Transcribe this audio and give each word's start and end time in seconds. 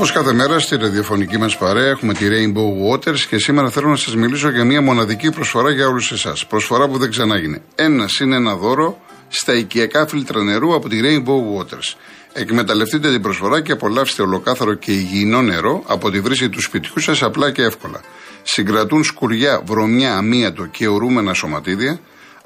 Όπως 0.00 0.12
κάθε 0.12 0.32
μέρα 0.32 0.58
στη 0.58 0.76
ραδιοφωνική 0.76 1.38
μας 1.38 1.56
παρέα 1.56 1.88
έχουμε 1.88 2.14
τη 2.14 2.24
Rainbow 2.30 2.90
Waters 2.90 3.18
και 3.18 3.38
σήμερα 3.38 3.70
θέλω 3.70 3.88
να 3.88 3.96
σας 3.96 4.16
μιλήσω 4.16 4.50
για 4.50 4.64
μια 4.64 4.80
μοναδική 4.80 5.30
προσφορά 5.30 5.70
για 5.70 5.86
όλους 5.86 6.12
εσάς. 6.12 6.46
Προσφορά 6.46 6.88
που 6.88 6.98
δεν 6.98 7.10
ξανάγινε. 7.10 7.62
Ένα 7.74 8.06
είναι 8.22 8.36
ένα 8.36 8.56
δώρο 8.56 9.00
στα 9.28 9.54
οικιακά 9.54 10.06
φίλτρα 10.06 10.42
νερού 10.42 10.74
από 10.74 10.88
τη 10.88 11.00
Rainbow 11.02 11.58
Waters. 11.58 11.96
Εκμεταλλευτείτε 12.32 13.10
την 13.10 13.22
προσφορά 13.22 13.60
και 13.60 13.72
απολαύστε 13.72 14.22
ολοκάθαρο 14.22 14.74
και 14.74 14.92
υγιεινό 14.92 15.42
νερό 15.42 15.82
από 15.86 16.10
τη 16.10 16.20
βρύση 16.20 16.48
του 16.48 16.60
σπιτιού 16.60 17.00
σας 17.00 17.22
απλά 17.22 17.50
και 17.50 17.62
εύκολα. 17.62 18.00
Συγκρατούν 18.42 19.04
σκουριά, 19.04 19.62
βρωμιά, 19.64 20.16
αμύατο 20.16 20.66
και 20.66 20.88
ορούμενα 20.88 21.34
σωματίδια, 21.34 22.00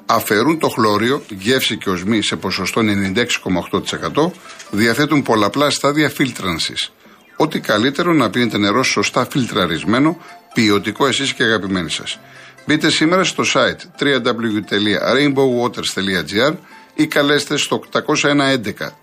αφαιρούν 0.05 0.59
το 0.59 0.69
χλώριο, 0.69 1.21
γεύση 1.29 1.77
και 1.77 1.89
οσμή 1.89 2.21
σε 2.21 2.35
ποσοστό 2.35 2.81
96,8%, 2.81 4.31
διαθέτουν 4.71 5.21
πολλαπλά 5.21 5.69
στάδια 5.69 6.09
φίλτρανσης. 6.09 6.89
Ό,τι 7.35 7.59
καλύτερο 7.59 8.13
να 8.13 8.29
πίνετε 8.29 8.57
νερό 8.57 8.83
σωστά 8.83 9.27
φιλτραρισμένο, 9.29 10.17
ποιοτικό 10.53 11.07
εσείς 11.07 11.33
και 11.33 11.43
αγαπημένοι 11.43 11.89
σας. 11.89 12.19
Μπείτε 12.65 12.89
σήμερα 12.89 13.23
στο 13.23 13.43
site 13.53 13.79
www.rainbowwaters.gr 13.99 16.53
ή 16.95 17.07
καλέστε 17.07 17.57
στο 17.57 17.83
811 17.93 18.01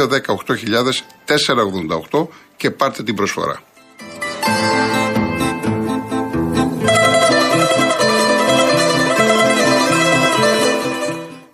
488 2.12 2.28
και 2.58 2.72
πάρτε 2.72 3.04
την 3.04 3.16
προσφορά. 3.16 3.64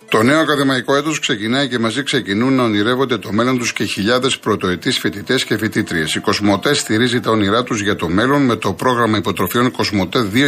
Το 0.08 0.22
νέο 0.22 0.40
ακαδημαϊκό 0.40 0.96
έτος 0.96 1.20
ξεκινάει 1.20 1.68
και 1.68 1.78
μαζί 1.78 2.02
ξεκινούν 2.02 2.54
να 2.54 2.62
ονειρεύονται 2.62 3.18
το 3.18 3.32
μέλλον 3.32 3.58
τους 3.58 3.72
και 3.72 3.84
χιλιάδες 3.84 4.38
πρωτοετής 4.38 4.98
φοιτητές 4.98 5.44
και 5.44 5.56
φοιτήτριε. 5.56 6.04
Η 6.14 6.18
Κοσμοτέ 6.18 6.74
στηρίζει 6.74 7.20
τα 7.20 7.30
όνειρά 7.30 7.62
τους 7.62 7.80
για 7.80 7.96
το 7.96 8.08
μέλλον 8.08 8.44
με 8.44 8.56
το 8.56 8.72
πρόγραμμα 8.72 9.16
υποτροφιών 9.16 9.70
Κοσμοτέ 9.70 10.28
2022. 10.32 10.38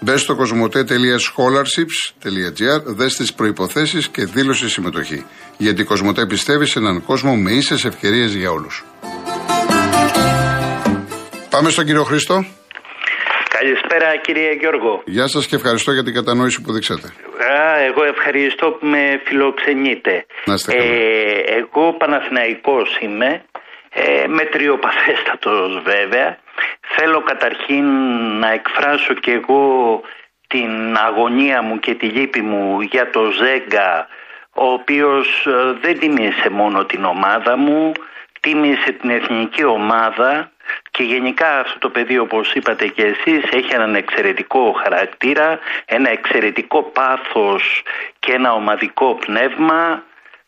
Μπε 0.00 0.16
στο 0.16 0.36
κοσμοτέ.scholarships.gr, 0.36 2.82
δες 2.84 3.16
τις 3.16 3.32
προποθέσει 3.32 3.98
και 4.12 4.24
δήλωση 4.24 4.68
συμμετοχή. 4.68 5.24
Γιατί 5.56 5.80
η 5.80 5.84
Κοσμοτέ 5.84 6.26
πιστεύει 6.26 6.66
σε 6.66 6.78
έναν 6.78 7.04
κόσμο 7.04 7.36
με 7.36 7.52
ίσες 7.52 7.84
ευκαιρίες 7.84 8.34
για 8.34 8.50
όλους. 8.50 8.84
Πάμε 11.50 11.70
στον 11.70 11.84
κύριο 11.84 12.04
Χρήστο. 12.04 12.44
Καλησπέρα 13.58 14.16
κύριε 14.16 14.52
Γιώργο. 14.52 15.02
Γεια 15.04 15.26
σας 15.26 15.46
και 15.46 15.56
ευχαριστώ 15.56 15.92
για 15.92 16.02
την 16.02 16.14
κατανόηση 16.14 16.62
που 16.62 16.72
δείξατε. 16.72 17.06
Α, 17.06 17.78
εγώ 17.88 18.04
ευχαριστώ 18.04 18.66
που 18.70 18.86
με 18.86 19.20
φιλοξενείτε. 19.24 20.26
Να 20.44 20.54
είστε 20.54 20.72
καλά. 20.72 20.84
Ε, 20.84 21.58
εγώ 21.58 21.92
Παναθηναϊκός 21.92 22.98
είμαι, 23.00 23.44
ε, 23.92 24.26
μετριοπαθέστατος 24.26 25.82
βέβαια. 25.84 26.38
Θέλω 26.96 27.22
καταρχήν 27.22 27.84
να 28.38 28.52
εκφράσω 28.52 29.14
και 29.14 29.32
εγώ 29.32 30.00
την 30.46 30.96
αγωνία 31.06 31.62
μου 31.62 31.78
και 31.78 31.94
τη 31.94 32.06
λύπη 32.06 32.40
μου 32.40 32.80
για 32.80 33.10
το 33.10 33.30
Ζέγκα, 33.30 34.06
ο 34.52 34.66
οποίος 34.66 35.46
ε, 35.46 35.78
δεν 35.80 35.98
τίμησε 35.98 36.48
μόνο 36.50 36.84
την 36.84 37.04
ομάδα 37.04 37.56
μου, 37.56 37.92
τίμησε 38.46 38.92
την 39.00 39.10
εθνική 39.10 39.64
ομάδα 39.64 40.50
και 40.90 41.02
γενικά 41.02 41.58
αυτό 41.58 41.78
το 41.78 41.88
παιδί 41.88 42.18
όπως 42.18 42.54
είπατε 42.54 42.86
και 42.86 43.02
εσείς 43.02 43.42
έχει 43.50 43.74
έναν 43.74 43.94
εξαιρετικό 43.94 44.72
χαρακτήρα, 44.82 45.58
ένα 45.84 46.10
εξαιρετικό 46.10 46.82
πάθος 46.82 47.82
και 48.18 48.32
ένα 48.32 48.52
ομαδικό 48.52 49.14
πνεύμα 49.14 50.02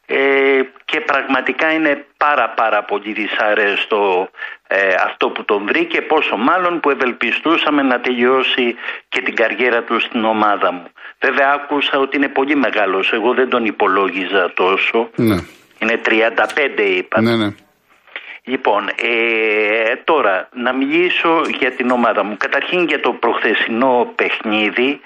ε, 0.06 0.61
και 0.84 1.00
πραγματικά 1.00 1.72
είναι 1.72 2.05
πάρα 2.17 2.49
πάρα 2.50 2.84
πολύ 2.84 3.12
δυσαρέστο 3.12 4.31
ε, 4.67 4.95
αυτό 5.05 5.28
που 5.31 5.45
τον 5.45 5.65
βρήκε 5.67 6.03
πόσο 6.03 6.37
μάλλον 6.37 6.81
που 6.81 6.91
ευελπιστούσαμε 6.91 7.83
να 7.83 8.01
τελειώσει 8.01 8.75
και 9.09 9.21
την 9.21 9.34
καριέρα 9.34 9.83
του 9.83 10.01
στην 10.01 10.25
ομάδα 10.25 10.72
μου. 10.72 10.87
Βέβαια 11.21 11.53
άκουσα 11.53 11.99
ότι 11.99 12.17
είναι 12.17 12.28
πολύ 12.28 12.56
μεγάλος, 12.56 13.12
εγώ 13.12 13.34
δεν 13.34 13.49
τον 13.49 13.65
υπολόγιζα 13.65 14.53
τόσο. 14.55 15.11
Ναι. 15.15 15.37
Είναι 15.78 16.01
35 16.05 16.81
είπα. 16.97 17.21
Ναι, 17.21 17.37
ναι. 17.37 17.55
Λοιπόν, 18.48 18.88
ε, 18.88 19.97
τώρα 20.04 20.48
να 20.53 20.72
μιλήσω 20.72 21.42
για 21.59 21.70
την 21.70 21.91
ομάδα 21.91 22.25
μου. 22.25 22.36
Καταρχήν 22.36 22.84
για 22.86 23.00
το 23.00 23.12
προχθεσινό 23.12 24.12
παιχνίδι. 24.14 25.00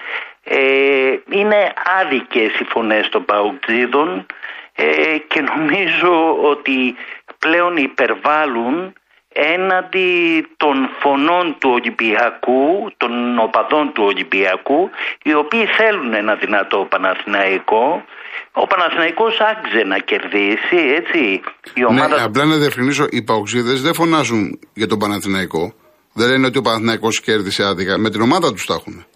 Ε, 0.44 1.16
είναι 1.30 1.72
άδικες 2.00 2.60
οι 2.60 2.64
φωνές 2.64 3.08
των 3.08 3.24
Παουτζίδων 3.24 4.26
ε, 4.74 5.18
και 5.28 5.40
νομίζω 5.40 6.38
ότι 6.42 6.94
πλέον 7.38 7.76
υπερβάλλουν 7.76 8.92
έναντι 9.32 10.46
των 10.56 10.90
φωνών 10.98 11.56
του 11.58 11.70
Ολυμπιακού, 11.72 12.90
των 12.96 13.38
οπαδών 13.38 13.92
του 13.92 14.04
Ολυμπιακού, 14.04 14.90
οι 15.22 15.34
οποίοι 15.34 15.66
θέλουν 15.66 16.14
ένα 16.14 16.34
δυνατό 16.34 16.86
Παναθηναϊκό. 16.90 18.04
Ο 18.52 18.66
Παναθηναϊκός 18.66 19.34
άξιζε 19.50 19.82
να 19.92 19.98
κερδίσει, 19.98 20.78
έτσι. 20.98 21.40
Η 21.74 21.84
ομάδα... 21.84 22.16
Ναι, 22.16 22.22
απλά 22.22 22.44
να 22.44 22.56
διευκρινίσω, 22.56 23.06
οι 23.10 23.22
Παοξίδες 23.22 23.82
δεν 23.82 23.94
φωνάζουν 23.94 24.58
για 24.74 24.86
τον 24.86 24.98
Παναθηναϊκό. 24.98 25.74
Δεν 26.12 26.28
λένε 26.28 26.46
ότι 26.46 26.58
ο 26.58 26.62
Παναθηναϊκός 26.62 27.20
κέρδισε 27.20 27.64
άδικα. 27.64 27.98
Με 27.98 28.10
την 28.10 28.20
ομάδα 28.20 28.52
τους 28.52 28.66
τα 28.66 28.74
έχουν. 28.74 29.06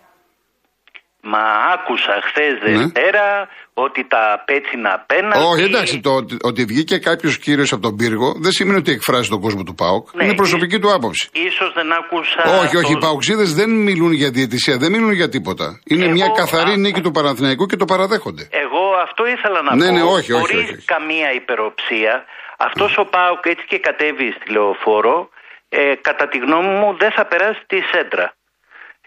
Μα 1.32 1.44
άκουσα 1.74 2.14
χθες 2.26 2.54
ναι. 2.62 2.76
Δευτέρα 2.76 3.48
ότι 3.74 4.00
τα 4.14 4.42
πέτσινα 4.46 5.04
πέναλτι. 5.06 5.46
Όχι, 5.52 5.64
εντάξει, 5.70 6.00
το 6.00 6.12
ότι 6.40 6.64
βγήκε 6.64 6.98
κάποιος 6.98 7.38
κύριος 7.38 7.72
από 7.72 7.82
τον 7.82 7.96
πύργο 7.96 8.28
δεν 8.44 8.52
σημαίνει 8.52 8.78
ότι 8.78 8.92
εκφράζει 8.92 9.28
τον 9.28 9.40
κόσμο 9.40 9.62
του 9.62 9.74
ΠΑΟΚ. 9.74 10.04
Ναι, 10.14 10.24
είναι 10.24 10.34
προσωπική 10.34 10.78
του 10.78 10.92
άποψη. 10.96 11.30
σω 11.56 11.66
δεν 11.74 11.92
άκουσα. 11.92 12.42
Όχι, 12.62 12.76
όχι, 12.76 12.92
οι 12.92 12.98
Παοξίδε 12.98 13.42
δεν 13.60 13.70
μιλούν 13.70 14.12
για 14.12 14.30
διαιτησία, 14.30 14.76
δεν 14.76 14.90
μιλούν 14.92 15.12
για 15.12 15.28
τίποτα. 15.28 15.80
Είναι 15.84 16.04
Εγώ, 16.04 16.12
μια 16.12 16.28
καθαρή 16.36 16.72
α... 16.72 16.76
νίκη 16.76 17.00
του 17.00 17.10
Παναθηναϊκού 17.10 17.66
και 17.66 17.76
το 17.76 17.84
παραδέχονται. 17.84 18.48
Εγώ 18.50 18.82
αυτό 19.06 19.26
ήθελα 19.26 19.62
να 19.62 19.74
ναι, 19.74 19.86
πω. 19.86 19.92
Ναι, 19.92 20.02
όχι, 20.02 20.32
όχι, 20.32 20.40
χωρίς 20.40 20.70
όχι, 20.70 20.84
καμία 20.84 21.32
υπεροψία. 21.40 22.24
Αυτός 22.56 22.96
ο 22.98 23.04
ΠΑΟΚ 23.04 23.46
έτσι 23.46 23.64
και 23.68 23.78
κατέβει 23.78 24.28
στη 24.36 24.52
λεωφόρο, 24.52 25.28
ε, 25.68 25.94
κατά 26.00 26.28
τη 26.28 26.38
γνώμη 26.38 26.72
μου 26.78 26.96
δεν 26.98 27.10
θα 27.16 27.24
περάσει 27.26 27.62
τη 27.66 27.78
σέντρα. 27.90 28.34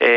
Ε, 0.02 0.10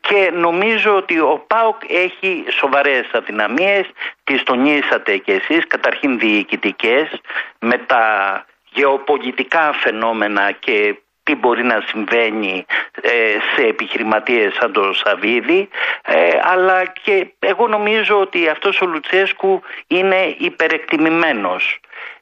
και 0.00 0.30
νομίζω 0.34 0.96
ότι 0.96 1.18
ο 1.18 1.44
ΠΑΟΚ 1.46 1.76
έχει 1.88 2.44
σοβαρές 2.50 3.08
αδυναμίες, 3.12 3.86
τις 4.24 4.42
τονίσατε 4.42 5.16
κι 5.16 5.30
εσείς, 5.30 5.66
καταρχήν 5.66 6.18
διοικητικές, 6.18 7.20
με 7.58 7.78
τα 7.78 8.44
γεωπολιτικά 8.72 9.72
φαινόμενα 9.72 10.52
και 10.52 10.96
τι 11.26 11.34
μπορεί 11.34 11.64
να 11.64 11.82
συμβαίνει 11.86 12.64
ε, 13.00 13.10
σε 13.54 13.66
επιχειρηματίες 13.66 14.54
σαν 14.54 14.72
τον 14.72 14.94
Σαββίδη 14.94 15.68
ε, 16.02 16.38
αλλά 16.42 16.84
και 16.84 17.26
εγώ 17.38 17.68
νομίζω 17.68 18.20
ότι 18.20 18.48
αυτός 18.48 18.80
ο 18.80 18.86
Λουτσέσκου 18.86 19.62
είναι 19.86 20.34
υπερεκτιμημένος. 20.38 21.80
ε, 21.82 22.15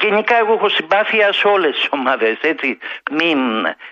γενικά 0.00 0.36
εγώ 0.38 0.52
έχω 0.52 0.68
συμπάθεια 0.68 1.32
σε 1.32 1.46
όλες 1.48 1.74
τις 1.76 1.86
ομάδες, 1.90 2.36
έτσι. 2.40 2.78
Μην 3.10 3.38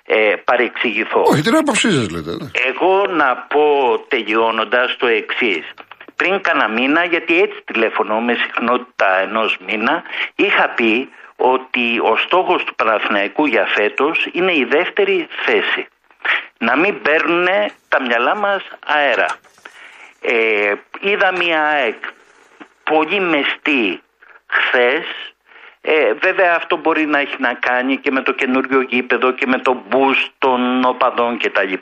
ε, 0.07 0.35
παρεξηγηθώ. 0.45 1.23
Όχι, 1.23 1.43
την 1.43 1.57
άποψή 1.57 1.91
σας 1.91 2.11
λέτε. 2.11 2.31
Ναι. 2.31 2.51
Εγώ 2.71 3.07
να 3.07 3.37
πω 3.37 3.65
τελειώνοντας 4.09 4.97
το 4.97 5.07
εξής. 5.07 5.65
Πριν 6.17 6.41
κάνα 6.41 6.69
μήνα, 6.69 7.05
γιατί 7.05 7.41
έτσι 7.41 7.63
τηλεφωνώ 7.65 8.21
με 8.21 8.35
συχνότητα 8.35 9.19
ενός 9.21 9.59
μήνα, 9.67 10.03
είχα 10.37 10.69
πει 10.69 11.09
ότι 11.37 11.99
ο 11.99 12.17
στόχος 12.17 12.65
του 12.65 12.75
Παναθηναϊκού 12.75 13.47
για 13.47 13.67
φέτος 13.67 14.29
είναι 14.33 14.53
η 14.53 14.65
δεύτερη 14.65 15.29
θέση. 15.45 15.87
Να 16.59 16.77
μην 16.77 17.03
παίρνουν 17.03 17.47
τα 17.89 18.03
μυαλά 18.03 18.37
μας 18.37 18.63
αέρα. 18.87 19.27
Ε, 20.21 20.73
είδα 21.01 21.33
μια 21.37 21.63
ΑΕΚ 21.63 22.03
πολύ 22.85 23.21
μεστή 23.21 24.03
χθες 24.47 25.32
ε, 25.85 26.13
βέβαια 26.21 26.55
αυτό 26.57 26.77
μπορεί 26.77 27.07
να 27.07 27.19
έχει 27.19 27.37
να 27.39 27.53
κάνει 27.55 27.97
και 27.97 28.11
με 28.11 28.23
το 28.23 28.33
καινούριο 28.33 28.81
γήπεδο 28.81 29.33
και 29.33 29.47
με 29.47 29.59
το 29.59 29.83
boost 29.91 30.29
των 30.39 30.85
οπαδών 30.85 31.39
κτλ. 31.39 31.75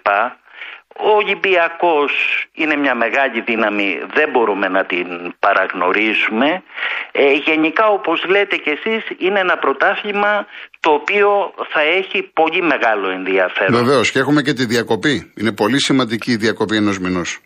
Ο 0.96 1.10
Ολυμπιακός 1.10 2.12
είναι 2.54 2.76
μια 2.76 2.94
μεγάλη 2.94 3.40
δύναμη, 3.40 4.00
δεν 4.14 4.30
μπορούμε 4.30 4.68
να 4.68 4.84
την 4.84 5.06
παραγνωρίσουμε. 5.38 6.62
Ε, 7.12 7.32
γενικά 7.32 7.86
όπως 7.86 8.24
λέτε 8.28 8.56
και 8.56 8.70
εσείς 8.70 9.02
είναι 9.18 9.40
ένα 9.40 9.56
πρωτάθλημα 9.58 10.46
το 10.80 10.90
οποίο 10.90 11.54
θα 11.72 11.80
έχει 11.80 12.30
πολύ 12.32 12.62
μεγάλο 12.62 13.10
ενδιαφέρον. 13.10 13.84
Βεβαίως 13.84 14.10
και 14.10 14.18
έχουμε 14.18 14.42
και 14.42 14.52
τη 14.52 14.64
διακοπή. 14.64 15.32
Είναι 15.36 15.52
πολύ 15.52 15.80
σημαντική 15.80 16.30
η 16.30 16.36
διακοπή 16.36 16.76
ενός 16.76 16.98
μηνός. 16.98 17.38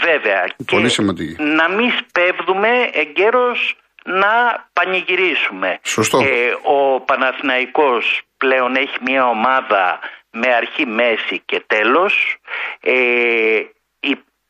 Βέβαια. 0.00 0.44
Πολύ 0.66 0.88
σημαντική. 0.88 1.42
Να 1.42 1.68
μην 1.68 1.90
σπέβδουμε 1.98 2.68
εγκαίρως 2.92 3.76
να 4.04 4.66
πανηγυρίσουμε. 4.72 5.78
Σωστό. 5.82 6.18
Ε, 6.18 6.54
ο 6.62 7.00
Παναθηναϊκός 7.00 8.22
πλέον 8.36 8.76
έχει 8.76 8.96
μια 9.00 9.28
ομάδα 9.28 9.98
με 10.30 10.54
αρχή, 10.54 10.86
μέση 10.86 11.42
και 11.44 11.62
τέλος. 11.66 12.36
Ε, 12.80 13.60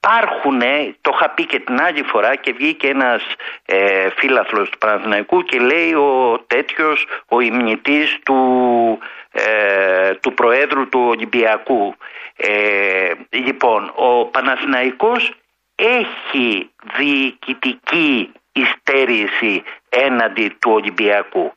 υπάρχουν, 0.03 0.61
το 1.01 1.11
είχα 1.15 1.31
πει 1.31 1.47
και 1.47 1.59
την 1.59 1.81
άλλη 1.81 2.03
φορά 2.03 2.37
και 2.37 2.53
βγήκε 2.53 2.89
ένας 2.89 3.23
ε, 3.65 4.09
φίλαθλος 4.17 4.71
του 4.71 4.79
Παναθηναϊκού 4.79 5.43
και 5.43 5.59
λέει 5.59 5.93
ο 5.93 6.45
τέτοιος, 6.47 7.07
ο 7.29 7.41
ημνητής 7.41 8.19
του, 8.25 8.99
ε, 9.33 10.15
του 10.15 10.35
Προέδρου 10.35 10.89
του 10.89 11.01
Ολυμπιακού. 11.09 11.95
Ε, 12.37 13.13
λοιπόν, 13.31 13.93
ο 13.95 14.25
Παναθηναϊκός 14.25 15.33
έχει 15.75 16.71
διοικητική 16.97 18.33
υστέρηση 18.53 19.63
έναντι 19.89 20.49
του 20.61 20.71
Ολυμπιακού. 20.73 21.53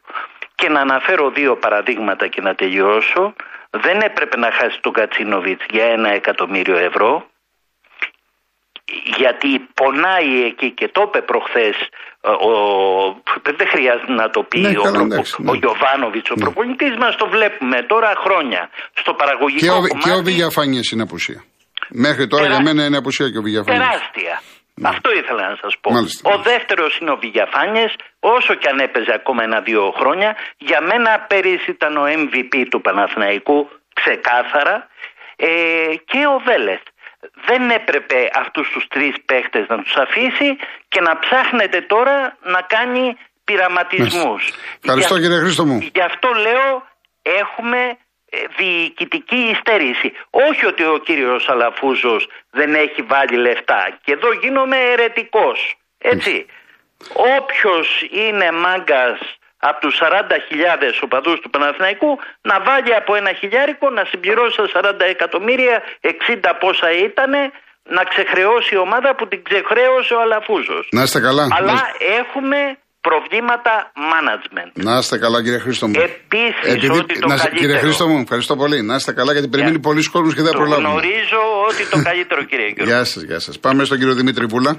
Και 0.55 0.69
να 0.69 0.79
αναφέρω 0.79 1.29
δύο 1.29 1.55
παραδείγματα 1.57 2.27
και 2.27 2.41
να 2.41 2.55
τελειώσω. 2.55 3.33
Δεν 3.69 3.97
έπρεπε 4.01 4.37
να 4.37 4.51
χάσει 4.51 4.77
τον 4.81 4.93
Κατσίνοβιτς 4.93 5.65
για 5.69 5.85
ένα 5.85 6.09
εκατομμύριο 6.09 6.77
ευρώ 6.77 7.25
γιατί 9.17 9.49
πονάει 9.73 10.43
εκεί 10.45 10.71
και 10.71 10.87
το 10.87 11.01
είπε 11.07 11.21
προχθές 11.21 11.75
ο, 12.21 12.51
δεν 13.59 13.67
χρειάζεται 13.73 14.13
να 14.13 14.29
το 14.29 14.43
πει 14.43 14.59
Ναι, 14.59 14.69
ο, 14.77 14.81
καλά, 14.81 14.99
ο, 14.99 15.03
εντάξει, 15.03 15.41
ναι. 15.41 15.51
ο 15.51 15.53
Γιωβάνοβιτς, 15.53 16.29
ο 16.29 16.35
προπονητής 16.35 16.93
μας 17.03 17.15
το 17.15 17.25
βλέπουμε 17.35 17.77
τώρα 17.91 18.11
χρόνια 18.23 18.69
στο 18.93 19.13
παραγωγικό 19.13 19.65
Και 19.65 19.69
ο, 19.71 19.73
κομμάτι 19.75 19.97
και 20.03 20.11
ο 20.11 20.21
Βηγιαφάνιε 20.23 20.79
είναι 20.93 21.01
απουσία. 21.01 21.43
Μέχρι 21.89 22.27
τώρα 22.27 22.43
Τερά- 22.43 22.55
για 22.61 22.65
μένα 22.73 22.85
είναι 22.85 22.97
απουσία 22.97 23.29
και 23.31 23.37
ο 23.37 23.41
Βηγιαφάνιε. 23.41 23.79
τεράστια. 23.79 24.41
Αυτό 24.83 25.11
ήθελα 25.11 25.49
να 25.49 25.55
σας 25.61 25.73
πω. 25.81 25.91
Μάλιστα. 25.91 26.31
Ο 26.33 26.37
δεύτερος 26.37 26.97
είναι 26.97 27.11
ο 27.11 27.17
Βηγιαφάνιες, 27.17 27.95
όσο 28.19 28.53
και 28.55 28.67
αν 28.69 28.79
έπαιζε 28.79 29.13
ακόμα 29.13 29.43
ένα-δύο 29.43 29.93
χρόνια. 29.99 30.35
Για 30.57 30.81
μένα 30.81 31.19
πέρυσι 31.29 31.71
ήταν 31.71 31.97
ο 31.97 32.05
MVP 32.21 32.65
του 32.69 32.81
Παναθηναϊκού, 32.81 33.69
ξεκάθαρα. 33.93 34.87
Ε, 35.35 35.47
και 36.05 36.21
ο 36.35 36.39
Βέλεθ. 36.47 36.81
Δεν 37.47 37.69
έπρεπε 37.69 38.29
αυτούς 38.33 38.69
τους 38.73 38.87
τρεις 38.87 39.15
παίχτες 39.25 39.65
να 39.67 39.77
τους 39.83 39.95
αφήσει 39.95 40.49
και 40.87 41.01
να 41.01 41.19
ψάχνετε 41.19 41.81
τώρα 41.81 42.37
να 42.41 42.61
κάνει 42.61 43.17
πειραματισμούς. 43.43 44.43
Ευχαριστώ 44.83 45.15
Για- 45.15 45.23
κύριε 45.27 45.39
Χρήστο 45.43 45.65
μου. 45.65 45.77
Γι' 45.93 46.01
αυτό 46.01 46.29
λέω 46.45 46.87
έχουμε 47.21 47.79
ε, 47.89 47.97
διοικητική 48.57 49.35
υστέρηση. 49.53 50.13
Όχι 50.29 50.65
ότι 50.65 50.83
ο 50.83 50.97
κύριος 51.05 51.49
Αλαφούζος 51.49 52.27
δεν 52.51 52.73
έχει 52.75 53.01
βάλει 53.01 53.37
λεφτά. 53.37 53.97
Και 54.03 54.11
εδώ 54.11 54.31
γίνομαι 54.33 54.77
ερετικός. 54.93 55.75
Έτσι. 55.97 56.45
Όποιος 57.37 57.87
είναι 58.11 58.51
μάγκας 58.51 59.19
από 59.59 59.79
τους 59.79 59.95
40.000 60.01 61.01
οπαδούς 61.01 61.39
του 61.39 61.49
Παναθηναϊκού 61.49 62.19
να 62.41 62.61
βάλει 62.61 62.95
από 62.95 63.15
ένα 63.15 63.33
χιλιάρικο 63.33 63.89
να 63.89 64.05
συμπληρώσει 64.05 64.55
τα 64.73 64.81
40 64.81 64.99
εκατομμύρια 65.09 65.83
60 66.01 66.53
πόσα 66.59 66.91
ήτανε 66.91 67.51
να 67.83 68.03
ξεχρεώσει 68.03 68.73
η 68.75 68.77
ομάδα 68.77 69.15
που 69.15 69.27
την 69.27 69.43
ξεχρέωσε 69.43 70.13
ο 70.13 70.21
Αλαφούζος. 70.21 70.87
Να 70.91 71.01
είστε 71.01 71.19
καλά. 71.19 71.47
Αλλά 71.57 71.65
Να 71.65 71.73
είστε- 71.73 72.19
έχουμε 72.19 72.77
προβλήματα 73.07 73.73
management. 74.13 74.71
Να 74.73 74.97
είστε 74.97 75.17
καλά 75.17 75.43
κύριε 75.43 75.59
Χρήστο 75.59 75.87
μου. 75.87 75.93
Επίσης 76.09 76.89
ότι 76.99 77.19
το 77.19 77.27
να 77.27 77.33
είστε- 77.35 77.49
καλύτερο. 77.49 77.55
Κύριε 77.59 77.77
Χρήστο 77.77 78.07
μου, 78.07 78.19
ευχαριστώ 78.19 78.55
πολύ. 78.55 78.81
Να 78.81 78.95
είστε 78.95 79.11
καλά 79.19 79.31
γιατί 79.31 79.47
περιμένει 79.47 79.79
πολλοί 79.79 80.03
κόσμος 80.09 80.33
και 80.35 80.41
δεν 80.41 80.51
θα 80.51 80.57
Το 80.57 80.61
προλάβουμε. 80.61 80.87
γνωρίζω 80.89 81.41
ότι 81.69 81.83
το 81.93 81.97
καλύτερο 82.09 82.43
κύριε 82.43 82.67
Γιώργο. 82.75 82.93
Γεια 82.93 83.03
σας, 83.03 83.21
γεια 83.23 83.39
σας. 83.39 83.59
Πάμε 83.59 83.83
στον 83.83 83.97
κύριο 83.97 84.13
Δημήτρη 84.13 84.47
Πούλα. 84.47 84.71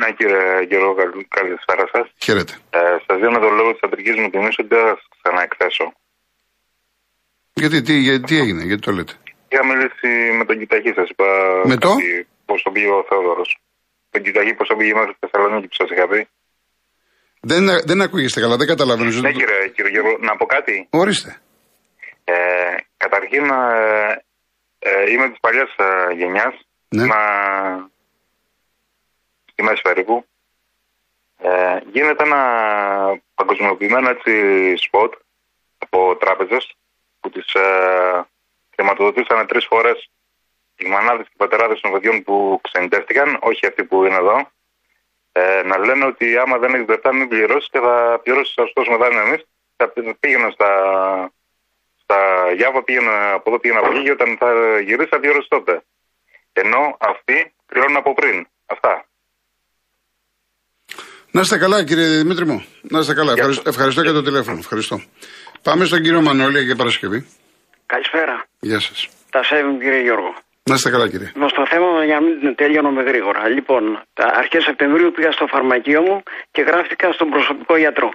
Ναι, 0.00 0.08
κύριε 0.18 0.42
Γιώργο, 0.68 0.94
καλ- 0.94 1.26
καλησπέρα 1.38 1.84
σας. 1.92 2.06
Χαίρετε. 2.24 2.52
Ε, 2.70 2.78
σας 3.06 3.16
δίνω 3.22 3.38
τον 3.38 3.54
λόγο 3.54 3.70
της 3.72 3.80
αντρικής 3.86 4.14
μου 4.20 4.30
τιμής 4.30 4.54
ότι 4.58 4.68
δεν 4.74 4.82
θα 4.86 4.88
σας 4.98 5.06
ξαναεκθέσω. 5.22 5.92
Γιατί, 7.52 7.82
τι, 7.82 7.94
γιατί, 8.06 8.20
τι 8.28 8.36
έγινε, 8.38 8.62
γιατί 8.62 8.82
το 8.82 8.92
λέτε; 8.92 9.12
Είχα 9.48 9.64
μιλήσει 9.70 10.08
με 10.38 10.44
τον 10.44 10.58
Κιταχή, 10.58 10.92
σας 10.96 11.08
είπα. 11.08 11.26
Με 11.64 11.76
το; 11.76 11.90
Πώς 12.44 12.62
τον 12.62 12.72
πήγε 12.72 12.86
ο 13.00 13.04
Θεόδωρος. 13.08 13.58
Τον 14.10 14.22
Κιταχή, 14.22 14.54
πώς 14.54 14.68
τον 14.68 14.76
πήγε 14.78 14.94
μέχρι 14.94 15.12
τη 15.12 15.18
Θεσσαλονίκη 15.26 15.66
που 15.68 15.74
σας 15.80 15.88
είχα 15.90 16.06
πει. 16.08 16.28
Δεν, 17.50 17.64
δεν 17.84 18.00
ακούγεστε 18.02 18.40
καλά, 18.40 18.56
δεν 18.56 18.66
καταλαβαίνω. 18.66 19.10
Ναι, 19.10 19.32
κύριε, 19.32 19.68
κύριε 19.74 19.90
Γιώργο, 19.90 20.18
να 20.20 20.36
πω 20.36 20.46
κάτι. 20.46 20.88
Ορίστε. 20.90 21.40
Ε, 22.24 22.34
καταρχήν, 22.96 23.44
ε, 23.44 24.24
ε, 24.78 25.10
είμαι 25.10 25.28
της 25.28 25.40
παλιάς 25.40 25.70
ε, 25.76 26.12
γενιάς. 26.14 26.54
Ναι. 26.88 27.04
Να... 27.04 27.20
Στη 29.50 29.62
μέση 29.62 29.82
περίπου. 29.82 30.26
Ε, 31.38 31.78
γίνεται 31.92 32.22
ένα 32.24 32.40
παγκοσμιοποιημένο 33.34 34.08
έτσι 34.08 34.32
σποτ 34.84 35.12
από 35.78 36.16
τράπεζες 36.16 36.76
που 37.20 37.30
τις 37.30 37.52
ε, 37.54 38.26
χρηματοδοτήσανε 38.74 39.46
τρεις 39.46 39.66
φορές 39.66 40.10
οι 40.76 40.88
μανάδε 40.88 41.22
και 41.22 41.32
οι 41.32 41.36
πατεράδες 41.36 41.80
των 41.80 41.92
παιδιών 41.92 42.22
που 42.22 42.60
ξενιτεύτηκαν, 42.62 43.38
όχι 43.40 43.66
αυτοί 43.66 43.84
που 43.84 44.04
είναι 44.04 44.16
εδώ. 44.16 44.50
Ε, 45.38 45.62
να 45.62 45.78
λένε 45.78 46.04
ότι 46.04 46.36
άμα 46.36 46.58
δεν 46.58 46.74
έχεις 46.74 46.88
λεφτά, 46.88 47.12
μην 47.12 47.28
πληρώσεις 47.28 47.68
και 47.70 47.78
θα 47.78 48.20
πληρώσεις 48.22 48.54
θα 48.54 48.66
σου 48.66 48.72
δώσουμε 48.76 48.96
δάνειο 48.96 49.20
εμείς. 49.20 49.42
Θα 49.76 49.92
πήγαινα 50.20 50.50
στα, 50.50 50.70
στα 52.02 52.18
Γιάβα, 52.56 52.82
πήγαινα 52.82 53.32
από 53.32 53.50
εδώ, 53.50 53.58
πήγαινα 53.58 53.80
από 53.80 53.90
εκεί 53.90 54.02
και 54.02 54.10
όταν 54.10 54.36
θα 54.40 54.50
γυρίσει 54.80 55.08
θα 55.08 55.20
πληρώσεις 55.20 55.48
τότε. 55.48 55.82
Ενώ 56.52 56.96
αυτοί 56.98 57.54
πληρώνουν 57.66 57.96
από 57.96 58.14
πριν. 58.14 58.46
Αυτά. 58.66 59.04
Να 61.30 61.40
είστε 61.40 61.58
καλά, 61.58 61.84
κύριε 61.84 62.06
Δημήτρη 62.06 62.46
μου. 62.46 62.64
Να 62.82 62.98
είστε 62.98 63.14
καλά. 63.14 63.32
Γεια 63.32 63.42
Ευχαριστώ, 63.42 63.62
σας. 63.64 63.74
ευχαριστώ 63.74 64.02
για 64.02 64.12
το 64.12 64.22
τηλέφωνο. 64.22 64.58
Ευχαριστώ. 64.58 65.02
Πάμε 65.62 65.84
στον 65.84 66.02
κύριο 66.02 66.22
Μανώλη 66.22 66.62
για 66.62 66.76
Παρασκευή. 66.76 67.26
Καλησπέρα. 67.86 68.46
Γεια 68.58 68.80
σας. 68.80 69.08
Τα 69.30 69.42
σέβη 69.42 69.68
μου 69.68 69.78
κύριε 69.78 70.02
Γιώργο. 70.02 70.34
Να 70.68 70.74
είστε 70.74 70.90
καλά, 70.90 71.08
κύριε. 71.08 71.32
Εδώ 71.36 71.48
στο 71.48 71.66
θέμα 71.66 72.04
για 72.04 72.20
να 72.20 72.26
μην 72.26 72.54
τελειώνουμε 72.54 73.02
γρήγορα. 73.02 73.48
Λοιπόν, 73.48 74.02
τα 74.12 74.26
αρχές 74.26 74.64
Σεπτεμβρίου 74.64 75.10
πήγα 75.12 75.32
στο 75.32 75.46
φαρμακείο 75.46 76.02
μου 76.02 76.22
και 76.50 76.62
γράφτηκα 76.62 77.12
στον 77.12 77.30
προσωπικό 77.30 77.76
γιατρό. 77.76 78.12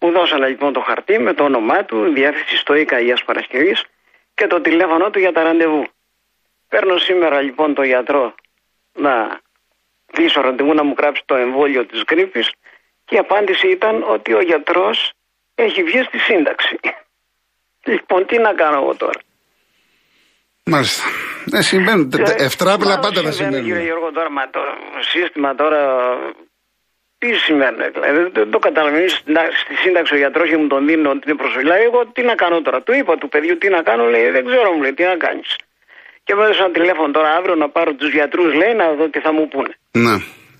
Μου 0.00 0.10
δώσανε 0.10 0.48
λοιπόν 0.48 0.72
το 0.72 0.80
χαρτί 0.80 1.18
με 1.18 1.34
το 1.34 1.44
όνομά 1.44 1.84
του, 1.84 2.12
διεύθυνση 2.12 2.56
στο 2.56 2.74
ΙΚΑ 2.74 2.96
Αγίας 2.96 3.24
Παρασκευής 3.24 3.84
και 4.34 4.46
το 4.46 4.60
τηλέφωνο 4.60 5.10
του 5.10 5.18
για 5.18 5.32
τα 5.32 5.42
ραντεβού. 5.42 5.86
Παίρνω 6.68 6.98
σήμερα 6.98 7.40
λοιπόν 7.40 7.74
το 7.74 7.82
γιατρό 7.82 8.34
να 8.92 9.40
κλείσω 10.12 10.40
ραντεβού 10.40 10.74
να 10.74 10.82
μου 10.82 10.94
γράψει 10.98 11.22
το 11.26 11.34
εμβόλιο 11.34 11.86
της 11.86 12.02
γρήπης 12.10 12.52
και 13.04 13.14
η 13.14 13.18
απάντηση 13.18 13.68
ήταν 13.68 14.04
ότι 14.08 14.34
ο 14.34 14.40
γιατρός 14.40 15.12
έχει 15.54 15.82
βγει 15.82 16.02
στη 16.02 16.18
σύνταξη. 16.18 16.78
Λοιπόν, 17.84 18.26
τι 18.26 18.38
να 18.38 18.52
κάνω 18.54 18.76
εγώ 18.76 18.94
τώρα. 18.94 19.20
Μάλιστα. 20.74 21.02
Ναι, 21.52 21.60
συμβαίνουν. 21.70 22.10
Τε- 22.10 22.24
τε- 22.24 22.40
Ε, 22.40 22.44
Ευτράπελα 22.44 22.94
μα 22.94 22.98
πάντα 23.06 23.20
θα 23.26 23.32
συμβαίνει, 23.32 23.54
Κύριε 23.54 23.62
συμβαίνουν. 23.64 23.84
Γιώργο, 23.88 24.08
τώρα, 24.16 24.30
μα 24.36 24.44
το 24.56 24.60
σύστημα 25.12 25.50
τώρα. 25.54 25.80
Τι 27.22 27.28
σημαίνει, 27.46 27.76
δηλαδή 27.96 28.20
δεν 28.38 28.50
το 28.54 28.58
καταλαβαίνει. 28.66 29.08
Στη 29.62 29.74
σύνταξη 29.84 30.12
ο 30.14 30.18
γιατρός 30.22 30.46
και 30.50 30.56
μου 30.62 30.66
τον 30.74 30.80
δίνει 30.88 31.06
ότι 31.14 31.24
είναι 31.26 31.38
προσφυλά. 31.42 31.74
Εγώ 31.86 31.98
τι 32.14 32.22
να 32.30 32.34
κάνω 32.42 32.58
τώρα. 32.66 32.78
Του 32.86 32.92
είπα 33.00 33.12
του 33.20 33.28
παιδιού 33.32 33.54
τι 33.62 33.68
να 33.76 33.80
κάνω, 33.88 34.04
λέει 34.14 34.26
δεν 34.36 34.42
ξέρω, 34.48 34.68
μου 34.74 34.82
λέει 34.84 34.94
τι 34.98 35.04
να 35.12 35.16
κάνεις. 35.26 35.50
Και 36.24 36.32
μου 36.34 36.42
έδωσε 36.44 36.60
ένα 36.66 36.72
τηλέφωνο 36.78 37.10
τώρα 37.16 37.30
αύριο 37.38 37.54
να 37.64 37.68
πάρω 37.76 37.90
τους 38.00 38.10
γιατρούς, 38.18 38.50
λέει 38.60 38.74
να 38.82 38.86
δω 38.98 39.04
και 39.14 39.20
θα 39.26 39.30
μου 39.36 39.44
πούνε. 39.52 39.72
Ναι, 40.04 40.14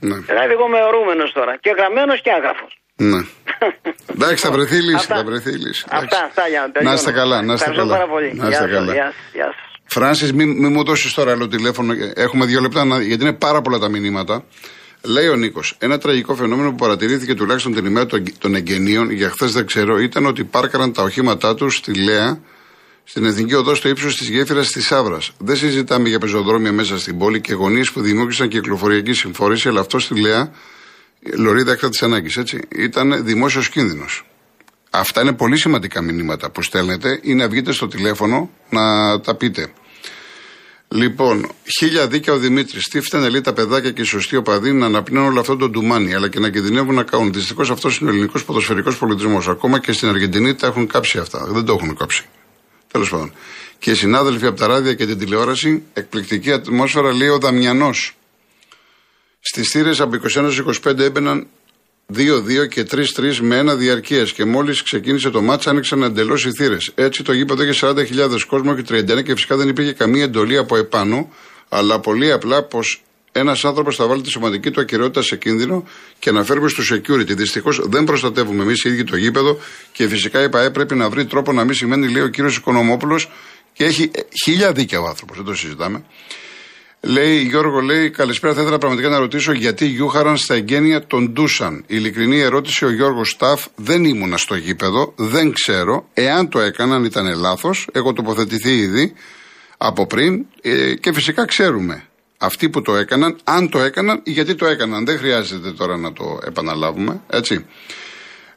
ναι, 0.09 0.17
Δηλαδή 0.33 0.53
εγώ 0.57 0.65
είμαι 0.69 0.83
ορούμενο 0.91 1.25
τώρα. 1.39 1.53
Και 1.65 1.71
γραμμένος 1.79 2.19
και 2.25 2.31
άγραφο. 2.39 2.67
ναι. 3.09 3.21
Εντάξει, 4.15 4.41
θα 4.47 4.51
βρεθεί 4.57 4.77
λύση. 4.89 4.95
Αυτά. 5.05 5.17
Θα 5.21 5.25
βρεθεί 5.31 5.51
λύση. 5.65 5.83
Αυτά, 5.89 5.97
Εντάξει. 5.97 6.23
αυτά 6.29 6.43
για 6.53 6.61
να 6.65 6.69
τελειώνω. 6.73 6.89
Να 6.95 6.99
είστε 6.99 7.13
καλά, 7.21 7.37
να 7.49 7.53
είστε 7.55 7.69
Ευχαριστώ 7.71 7.85
καλά. 7.87 7.95
πάρα 7.97 8.07
πολύ. 8.15 8.29
Να 8.41 8.49
είστε 8.49 8.49
Γεια 8.49 8.59
σας, 8.59 8.71
καλά. 8.79 8.93
Γεια 9.39 9.49
σας, 9.59 9.68
γεια 9.89 10.15
σας. 10.15 10.19
Φράνσις, 10.19 10.33
μην 10.33 10.49
μη 10.51 10.69
μου 10.69 10.85
δώσεις 10.85 11.13
τώρα 11.13 11.33
άλλο 11.33 11.49
τηλέφωνο. 11.49 11.95
Έχουμε 12.15 12.47
δύο 12.47 12.61
λεπτά, 12.61 12.85
να- 12.85 13.03
γιατί 13.03 13.23
είναι 13.23 13.33
πάρα 13.33 13.63
πολλά 13.63 13.79
τα 13.79 13.89
μηνύματα. 13.89 14.45
Λέει 15.03 15.29
ο 15.29 15.37
Νίκος, 15.37 15.77
ένα 15.79 15.99
τραγικό 15.99 16.35
φαινόμενο 16.35 16.71
που 16.71 16.77
παρατηρήθηκε 16.77 17.35
τουλάχιστον 17.35 17.75
την 17.75 17.85
ημέρα 17.87 18.07
των, 18.07 18.23
των 18.39 18.55
εγγενείων, 18.55 19.11
για 19.11 19.31
χθες 19.31 19.53
δεν 19.53 19.67
ξέρω, 19.67 19.99
ήταν 19.99 20.27
ότι 20.27 20.45
πάρκαραν 20.45 20.93
τα 20.93 21.03
οχήματά 21.03 21.55
τους 21.55 21.77
στη 21.77 21.95
Λέα, 21.95 22.41
στην 23.05 23.25
εθνική 23.25 23.55
οδό 23.55 23.75
στο 23.75 23.89
ύψος 23.89 24.17
της 24.17 24.29
γέφυρας 24.29 24.71
της 24.71 24.87
Σάβρα. 24.87 25.19
Δεν 25.39 25.57
συζητάμε 25.57 26.09
για 26.09 26.19
πεζοδρόμια 26.19 26.73
μέσα 26.73 26.99
στην 26.99 27.19
πόλη 27.19 27.41
και 27.41 27.55
γωνίε 27.55 27.83
που 27.93 28.01
δημιούργησαν 28.01 28.49
κυκλοφοριακή 28.49 29.13
συμφόρηση, 29.13 29.69
αλλά 29.69 29.81
αυτό 29.81 29.99
στη 29.99 30.21
Λέα, 30.21 30.53
λωρίδα 31.37 31.73
έκτα 31.73 31.89
της 31.89 32.03
ανάγκης, 32.03 32.37
έτσι, 32.37 32.61
ήταν 32.75 33.25
δημόσιος 33.25 33.69
κίνδυνος. 33.69 34.25
Αυτά 34.91 35.21
είναι 35.21 35.33
πολύ 35.33 35.57
σημαντικά 35.57 36.03
μηνύματα 36.03 36.51
που 36.51 36.63
στέλνετε 36.63 37.21
ή 37.23 37.35
να 37.35 37.49
βγείτε 37.49 37.73
στο 37.73 37.89
τηλέφωνο 37.89 38.51
να 38.71 39.21
τα 39.21 39.35
πείτε. 39.35 39.73
Λοιπόν, 40.89 41.51
χίλια 41.79 42.07
δίκαια 42.07 42.35
ο 42.35 42.39
Δημήτρης. 42.39 42.89
Τι 42.89 43.01
φταίνε 43.01 43.29
λέει 43.29 43.41
τα 43.41 43.53
παιδάκια 43.53 43.91
και 43.91 44.01
οι 44.01 44.05
σωστοί 44.05 44.37
οπαδοί 44.37 44.73
να 44.73 44.87
αναπνέουν 44.87 45.27
όλο 45.27 45.41
αυτό 45.41 45.57
το 45.57 45.69
ντουμάνι, 45.69 46.15
αλλά 46.15 46.29
και 46.29 46.39
να 46.39 46.51
κινδυνεύουν 46.51 46.95
να 46.95 47.03
καούν. 47.03 47.33
Δυστυχώς 47.33 47.71
αυτός 47.71 47.99
είναι 47.99 48.11
ο 48.11 48.13
ελληνικός 48.13 48.45
ποδοσφαιρικός 48.45 48.99
πολιτισμός. 48.99 49.49
Ακόμα 49.49 49.79
και 49.79 49.93
στην 49.93 50.09
Αργεντινή 50.09 50.55
τα 50.55 50.67
έχουν 50.67 50.87
κάψει 50.87 51.19
αυτά. 51.19 51.47
Δεν 51.51 51.65
το 51.65 51.73
έχουν 51.73 51.97
κάψει. 51.97 52.25
Τέλος 52.93 53.11
πάντων. 53.11 53.33
Και 53.79 53.91
οι 53.91 53.95
συνάδελφοι 53.95 54.47
από 54.47 54.59
τα 54.59 54.67
ράδια 54.67 54.95
και 54.95 55.07
την 55.07 55.19
τηλεόραση, 55.19 55.83
εκπληκτική 55.93 56.53
ατμόσφαιρα 56.53 57.13
λέει 57.13 57.29
ο 57.29 57.39
Δαμιανός. 57.39 58.17
Στις 59.41 59.69
θύρες 59.69 60.01
από 60.01 60.17
21-25 60.85 60.99
έμπαιναν 60.99 61.47
2-2 62.15 62.69
και 62.69 62.87
3-3 62.91 63.37
με 63.41 63.57
ένα 63.57 63.75
διαρκείας 63.75 64.33
και 64.33 64.45
μόλις 64.45 64.83
ξεκίνησε 64.83 65.31
το 65.31 65.43
μάτσα 65.43 65.71
άνοιξαν 65.71 66.03
εντελώς 66.03 66.45
οι 66.45 66.51
θύρες. 66.51 66.93
Έτσι 66.95 67.23
το 67.23 67.33
γήπεδο 67.33 67.63
είχε 67.63 67.87
40.000 67.87 68.41
κόσμο 68.47 68.75
και 68.75 68.83
39 68.89 69.23
και 69.23 69.35
φυσικά 69.35 69.57
δεν 69.57 69.69
υπήρχε 69.69 69.93
καμία 69.93 70.23
εντολή 70.23 70.57
από 70.57 70.77
επάνω 70.77 71.33
αλλά 71.69 72.01
πολύ 72.01 72.33
απλά 72.33 72.63
πως 72.63 73.03
ένας 73.33 73.65
άνθρωπος 73.65 73.97
θα 73.97 74.07
βάλει 74.07 74.23
τη 74.23 74.31
σωματική 74.31 74.71
του 74.71 74.81
ακυρεότητα 74.81 75.23
σε 75.23 75.37
κίνδυνο 75.37 75.85
και 76.19 76.31
να 76.31 76.45
φέρουμε 76.45 76.69
στο 76.69 76.83
security. 76.95 77.37
Δυστυχώς 77.37 77.81
δεν 77.89 78.05
προστατεύουμε 78.05 78.63
εμείς 78.63 78.85
οι 78.85 78.89
ίδιοι 78.89 79.05
το 79.05 79.17
γήπεδο 79.17 79.59
και 79.93 80.09
φυσικά 80.09 80.43
η 80.43 80.49
ΠαΕ 80.49 80.71
πρέπει 80.71 80.95
να 80.95 81.09
βρει 81.09 81.27
τρόπο 81.27 81.53
να 81.53 81.65
μην 81.65 81.75
σημαίνει, 81.75 82.09
λέει 82.09 82.23
ο 82.23 82.29
κύριος 82.29 82.57
Οικονομόπουλος, 82.57 83.31
και 83.73 83.85
έχει 83.85 84.11
χίλια 84.45 84.73
δίκαια 84.73 85.01
ο 85.01 85.07
άνθρωπος, 85.07 85.37
δεν 85.37 85.47
το 85.47 85.55
συζητάμε. 85.55 86.05
Λέει, 87.01 87.39
Γιώργο, 87.39 87.81
λέει, 87.81 88.11
καλησπέρα. 88.11 88.55
Θα 88.55 88.61
ήθελα 88.61 88.79
πραγματικά 88.79 89.09
να 89.09 89.19
ρωτήσω 89.19 89.53
γιατί 89.53 89.87
γιούχαραν 89.87 90.37
στα 90.37 90.55
εγγένεια 90.55 91.07
τον 91.07 91.31
Ντούσαν. 91.31 91.85
Ειλικρινή 91.87 92.41
ερώτηση, 92.41 92.85
ο 92.85 92.91
Γιώργος 92.91 93.31
Σταφ, 93.31 93.67
δεν 93.77 94.05
ήμουνα 94.05 94.37
στο 94.37 94.55
γήπεδο, 94.55 95.13
δεν 95.17 95.53
ξέρω. 95.53 96.09
Εάν 96.15 96.49
το 96.49 96.61
έκαναν, 96.61 97.05
ήταν 97.05 97.39
λάθος. 97.39 97.89
Έχω 97.93 98.13
τοποθετηθεί 98.13 98.77
ήδη 98.77 99.13
από 99.79 100.07
πριν 100.07 100.47
ε, 100.61 100.95
και 100.95 101.13
φυσικά 101.13 101.45
ξέρουμε 101.45 102.03
αυτοί 102.39 102.69
που 102.69 102.83
το 102.83 102.97
έκαναν, 102.97 103.37
αν 103.45 103.69
το 103.69 103.79
έκαναν, 103.79 104.21
γιατί 104.25 104.55
το 104.55 104.67
έκαναν. 104.67 105.05
Δεν 105.05 105.19
χρειάζεται 105.19 105.73
τώρα 105.73 105.97
να 105.97 106.13
το 106.13 106.39
επαναλάβουμε, 106.47 107.21
έτσι. 107.27 107.67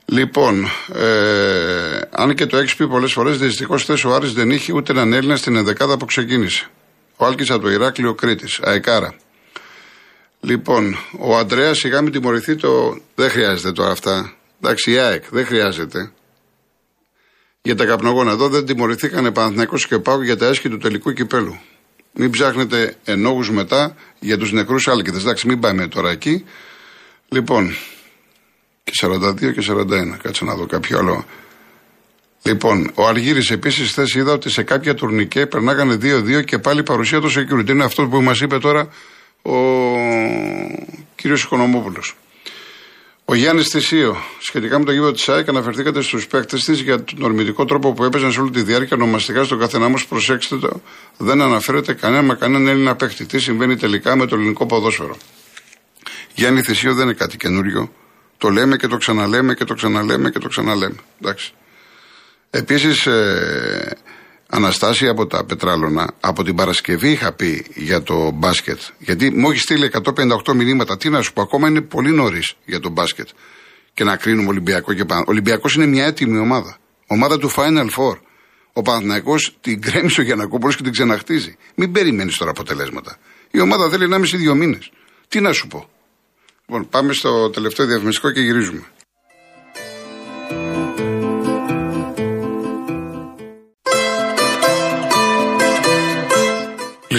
Λοιπόν, 0.06 0.66
ε, 0.94 2.00
αν 2.12 2.36
και 2.36 2.46
το 2.46 2.58
έχεις 2.58 2.76
πει 2.76 2.88
πολλές 2.88 3.12
φορές, 3.12 3.38
δυστυχώς 3.38 3.82
χθες 3.82 4.04
ο 4.04 4.14
Άρης 4.14 4.34
δεν 4.34 4.50
είχε 4.50 4.74
ούτε 4.74 4.92
έναν 4.92 5.14
Έλληνα 5.14 5.36
στην 5.36 5.56
ενδεκάδα 5.56 5.98
που 5.98 6.06
ξεκίνησε. 6.06 6.70
Ο 7.22 7.26
Άλκη 7.26 7.52
από 7.52 7.62
το 7.62 7.70
Ηράκλειο 7.70 8.14
Κρήτης, 8.14 8.60
Αεκάρα. 8.60 9.14
Λοιπόν, 10.40 10.98
ο 11.20 11.38
Αντρέας 11.38 11.78
σιγά 11.78 12.02
μην 12.02 12.12
τιμωρηθεί 12.12 12.56
το. 12.56 13.02
Δεν 13.16 13.30
χρειάζεται 13.30 13.72
τώρα 13.72 13.92
αυτά. 13.92 14.34
Εντάξει, 14.62 14.92
η 14.92 14.98
ΑΕΚ 14.98 15.24
δεν 15.30 15.46
χρειάζεται. 15.46 16.12
Για 17.62 17.76
τα 17.76 17.86
καπνογόνα 17.86 18.32
εδώ 18.32 18.50
δεν 18.50 18.66
τιμωρηθήκαν 18.66 19.32
Παναθυνακό 19.32 19.78
και 19.78 20.00
Πάου 20.00 20.22
για 20.22 20.38
τα 20.38 20.46
έσχη 20.46 20.70
του 20.70 20.78
τελικού 20.78 21.14
κυπέλου. 21.14 21.60
Μην 22.14 22.30
ψάχνετε 22.30 22.96
ενόγου 23.04 23.54
μετά 23.54 23.96
για 24.20 24.38
τους 24.38 24.52
νεκρούς 24.52 24.88
άλκηδε. 24.88 25.18
Εντάξει, 25.18 25.48
μην 25.48 25.60
πάμε 25.60 25.88
τώρα 25.88 26.10
εκεί. 26.10 26.46
Λοιπόν, 27.28 27.76
και 28.84 28.92
42 29.02 29.54
και 29.54 29.62
41. 29.62 30.18
Κάτσε 30.22 30.46
να 30.46 30.56
δω 30.56 30.66
κάποιο 30.66 30.98
άλλο. 30.98 31.26
Λοιπόν, 32.44 32.92
ο 32.96 33.08
Αργύρης 33.08 33.52
επίσης 33.52 33.90
χθες 33.90 34.14
είδα 34.14 34.32
ότι 34.32 34.50
σε 34.50 34.64
κάποια 34.64 34.94
τουρνικέ 34.94 35.46
περνάγανε 35.46 35.98
2-2 36.02 36.46
και 36.46 36.58
πάλι 36.58 36.84
παρουσία 36.84 37.22
του 37.22 37.32
security. 37.32 37.70
Είναι 37.70 37.84
αυτό 37.84 38.08
που 38.08 38.22
μας 38.22 38.42
είπε 38.42 38.58
τώρα 38.58 38.90
ο 39.42 39.58
κύριος 41.16 41.44
Οικονομόπουλος. 41.44 42.16
Ο 43.26 43.36
Γιάννης 43.36 43.68
Θησίο, 43.68 44.18
σχετικά 44.40 44.80
με 44.80 44.86
το 44.86 44.92
γήπεδο 44.92 45.12
της 45.12 45.30
ΑΕΚ, 45.30 45.50
αναφερθήκατε 45.50 46.02
στους 46.02 46.28
παίκτες 46.28 46.64
της 46.64 46.80
για 46.80 47.04
τον 47.04 47.24
ορμητικό 47.24 47.66
τρόπο 47.66 47.94
που 47.94 48.04
έπαιζαν 48.04 48.32
σε 48.32 48.40
όλη 48.40 48.50
τη 48.50 48.62
διάρκεια. 48.62 48.98
Ονομαστικά 48.98 49.44
στον 49.44 49.60
καθένα 49.60 49.90
μα, 49.90 49.98
προσέξτε 50.10 50.58
το, 50.58 50.82
δεν 51.18 51.42
αναφέρεται 51.42 51.94
κανένα 51.94 52.22
με 52.22 52.36
κανέναν 52.36 52.68
Έλληνα 52.68 52.96
παίκτη. 52.96 53.26
Τι 53.26 53.40
συμβαίνει 53.40 53.76
τελικά 53.76 54.16
με 54.16 54.26
το 54.26 54.36
ελληνικό 54.36 54.66
ποδόσφαιρο. 54.66 55.18
Γιάννη 56.34 56.62
Θησίο 56.62 56.94
δεν 56.94 57.04
είναι 57.04 57.14
κάτι 57.14 57.38
καινούριο. 57.38 57.92
Το 58.38 58.50
λέμε 58.50 58.76
και 58.76 58.88
το 58.88 58.98
ξαναλέμε 58.98 59.54
και 59.54 59.64
το 59.64 59.74
ξαναλέμε 59.74 60.30
και 60.30 60.40
το 60.40 60.48
ξαναλέμε. 60.48 60.96
Εντάξει. 61.22 61.54
Επίσης, 62.52 63.06
ε, 63.06 63.98
Αναστάση 64.54 65.08
από 65.08 65.28
τα 65.28 65.46
Πετράλωνα, 65.46 66.14
από 66.20 66.44
την 66.44 66.56
Παρασκευή 66.56 67.12
είχα 67.12 67.34
πει 67.34 67.66
για 67.76 68.04
το 68.04 68.32
μπάσκετ. 68.32 68.80
Γιατί 68.98 69.32
μου 69.32 69.50
έχει 69.50 69.60
στείλει 69.60 69.92
158 70.46 70.54
μηνύματα. 70.54 70.98
Τι 70.98 71.10
να 71.10 71.22
σου 71.22 71.34
πω, 71.34 71.42
ακόμα 71.42 71.68
είναι 71.68 71.82
πολύ 71.82 72.12
νωρίς 72.12 72.54
για 72.66 72.80
το 72.80 72.90
μπάσκετ. 72.90 73.28
Και 73.94 74.04
να 74.04 74.16
κρίνουμε 74.16 74.48
Ολυμπιακό 74.48 74.94
και 74.94 75.06
πάνω. 75.06 75.22
Ο 75.22 75.24
Ολυμπιακός 75.28 75.76
είναι 75.76 75.86
μια 75.86 76.06
έτοιμη 76.06 76.38
ομάδα. 76.38 76.78
Ομάδα 77.08 77.38
του 77.38 77.52
Final 77.52 77.90
Four. 77.98 78.18
Ο 78.74 78.82
Παναθυναϊκό 78.82 79.36
την 79.62 79.82
κρέμισε 79.82 80.22
ο 80.22 80.24
Γιανακόπουλος 80.24 80.76
και 80.76 80.84
την 80.84 80.92
ξαναχτίζει. 80.92 81.58
Μην 81.76 81.92
περιμένεις 81.92 82.38
τώρα 82.38 82.52
αποτελέσματα. 82.52 83.18
Η 83.52 83.60
ομάδα 83.60 83.90
θέλει 83.90 84.08
να 84.08 84.18
μισή 84.18 84.38
δύο 84.38 84.56
μήνες. 84.56 84.92
Τι 85.28 85.42
να 85.42 85.52
σου 85.52 85.68
πω. 85.68 85.90
Λοιπόν, 86.66 86.90
πάμε 86.90 87.14
στο 87.14 87.50
τελευταίο 87.50 87.86
διαφημιστικό 87.86 88.32
και 88.32 88.42
γυρίζουμε. 88.42 88.84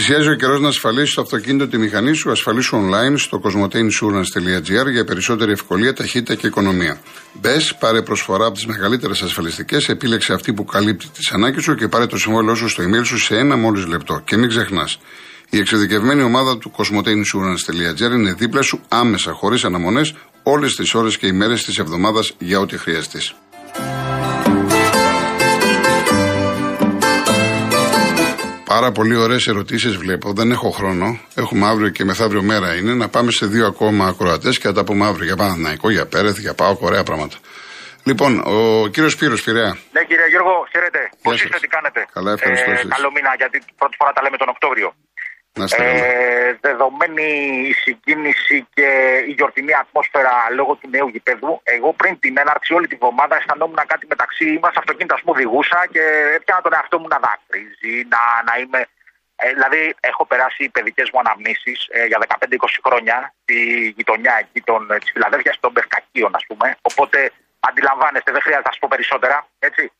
Πλησιάζει 0.04 0.28
ο 0.28 0.34
καιρός 0.34 0.60
να 0.60 0.68
ασφαλίσεις 0.68 1.14
το 1.14 1.20
αυτοκίνητο 1.20 1.68
τη 1.68 1.78
μηχανή 1.78 2.12
σου. 2.12 2.30
Ασφαλίσου 2.30 2.76
online 2.76 3.14
στο 3.16 3.40
cosmoteinsurance.gr 3.44 4.90
για 4.92 5.04
περισσότερη 5.04 5.52
ευκολία, 5.52 5.92
ταχύτητα 5.92 6.34
και 6.34 6.46
οικονομία. 6.46 7.00
Μπες, 7.32 7.74
πάρε 7.74 8.02
προσφορά 8.02 8.44
από 8.46 8.54
τις 8.54 8.66
μεγαλύτερες 8.66 9.22
ασφαλιστικές, 9.22 9.88
επίλεξε 9.88 10.32
αυτή 10.32 10.52
που 10.52 10.64
καλύπτει 10.64 11.08
τις 11.08 11.30
ανάγκες 11.32 11.62
σου 11.62 11.74
και 11.74 11.88
πάρε 11.88 12.06
το 12.06 12.16
συμβόλαιό 12.16 12.54
σου 12.54 12.68
στο 12.68 12.82
email 12.82 13.04
σου 13.04 13.18
σε 13.18 13.36
ένα 13.36 13.56
μόλις 13.56 13.86
λεπτό. 13.86 14.22
Και 14.24 14.36
μην 14.36 14.48
ξεχνάς, 14.48 14.98
η 15.50 15.58
εξειδικευμένη 15.58 16.22
ομάδα 16.22 16.58
του 16.58 16.72
cosmoteinsurance.gr 16.76 18.12
είναι 18.12 18.32
δίπλα 18.32 18.62
σου 18.62 18.80
άμεσα, 18.88 19.32
χωρίς 19.32 19.64
αναμονές, 19.64 20.14
όλες 20.42 20.74
τις 20.74 20.94
ώρες 20.94 21.18
και 21.18 21.26
ημέρε 21.26 21.54
της 21.54 21.78
εβδομάδας 21.78 22.32
για 22.38 22.60
ό,τι 22.60 22.78
χρειαστείς. 22.78 23.34
Πάρα 28.74 28.90
πολύ 28.92 29.16
ωραίες 29.16 29.46
ερωτήσεις 29.46 29.96
βλέπω. 29.96 30.32
Δεν 30.32 30.50
έχω 30.50 30.70
χρόνο. 30.70 31.06
Έχουμε 31.34 31.64
αύριο 31.66 31.90
και 31.96 32.04
μεθαύριο 32.04 32.42
μέρα 32.42 32.68
είναι. 32.78 32.92
Να 32.94 33.08
πάμε 33.08 33.30
σε 33.30 33.46
δύο 33.46 33.66
ακόμα 33.66 34.06
ακροατές 34.06 34.58
και 34.58 34.66
θα 34.70 34.74
τα 34.78 34.84
πούμε 34.84 35.06
αύριο 35.06 35.24
για 35.24 35.36
Παναθηναϊκό, 35.36 35.90
για 35.90 36.06
Πέρεθ, 36.12 36.38
για 36.38 36.54
Πάο, 36.54 36.76
ωραία 36.80 37.02
πράγματα. 37.02 37.36
Λοιπόν, 38.08 38.32
ο 38.56 38.58
κύριος 38.92 39.12
Σπύρο 39.12 39.36
Πειραιά. 39.44 39.72
Ναι, 39.96 40.02
κύριε 40.08 40.28
Γιώργο, 40.32 40.54
χαίρετε. 40.72 41.00
Πώς 41.22 41.34
είστε, 41.44 41.58
τι 41.64 41.68
κάνετε; 41.76 42.00
Καλά, 42.16 42.30
ευχαριστώ. 42.36 42.70
Ε, 42.70 42.74
καλό 42.96 43.08
μήνα, 43.16 43.30
γιατί 43.42 43.56
πρώτη 43.80 43.94
φορά 44.00 44.10
τα 44.16 44.22
λέμε 44.24 44.36
τον 44.42 44.48
Οκτώβριο. 44.54 44.88
Να 45.54 45.64
είστε 45.64 45.84
ε, 45.84 46.58
δεδομένη 46.60 47.28
η 47.68 47.72
συγκίνηση 47.72 48.66
και 48.74 48.88
η 49.28 49.32
γιορτινή 49.32 49.74
ατμόσφαιρα 49.74 50.32
λόγω 50.50 50.74
του 50.74 50.88
νέου 50.88 51.08
γηπέδου, 51.08 51.60
εγώ 51.62 51.92
πριν 51.92 52.18
την 52.18 52.38
έναρξη 52.38 52.74
όλη 52.74 52.86
τη 52.86 52.96
βδομάδα 52.96 53.36
αισθανόμουν 53.36 53.80
κάτι 53.86 54.06
μεταξύ 54.06 54.58
μας. 54.62 54.74
Αυτοκίνητα, 54.76 55.14
α 55.14 55.18
πούμε, 55.18 55.36
οδηγούσα 55.36 55.78
και 55.90 56.02
έπιανα 56.36 56.62
τον 56.62 56.72
εαυτό 56.74 56.98
μου 56.98 57.08
να 57.08 57.18
δάκρυζει, 57.24 57.94
να, 58.12 58.20
να 58.48 58.54
είμαι. 58.60 58.80
Ε, 59.36 59.48
δηλαδή, 59.52 59.94
έχω 60.00 60.26
περάσει 60.26 60.64
οι 60.64 60.68
παιδικές 60.68 61.10
μου 61.12 61.18
αναμνήσεις 61.18 61.88
ε, 61.90 62.04
για 62.06 62.18
15-20 62.26 62.56
χρόνια 62.86 63.34
στη 63.42 63.58
γειτονιά 63.96 64.34
εκεί 64.40 64.60
της 65.00 65.10
Φιλαδέλφιας, 65.12 65.56
των 65.60 65.72
Περκακίων, 65.72 66.34
ας 66.34 66.44
πούμε. 66.46 66.76
Οπότε 66.82 67.30
αντιλαμβάνεστε, 67.60 68.32
δεν 68.32 68.42
χρειάζεται 68.42 68.68
να 68.68 68.72
σας 68.72 68.80
πω 68.80 68.88
περισσότερα. 68.90 69.46
Έτσι 69.58 69.92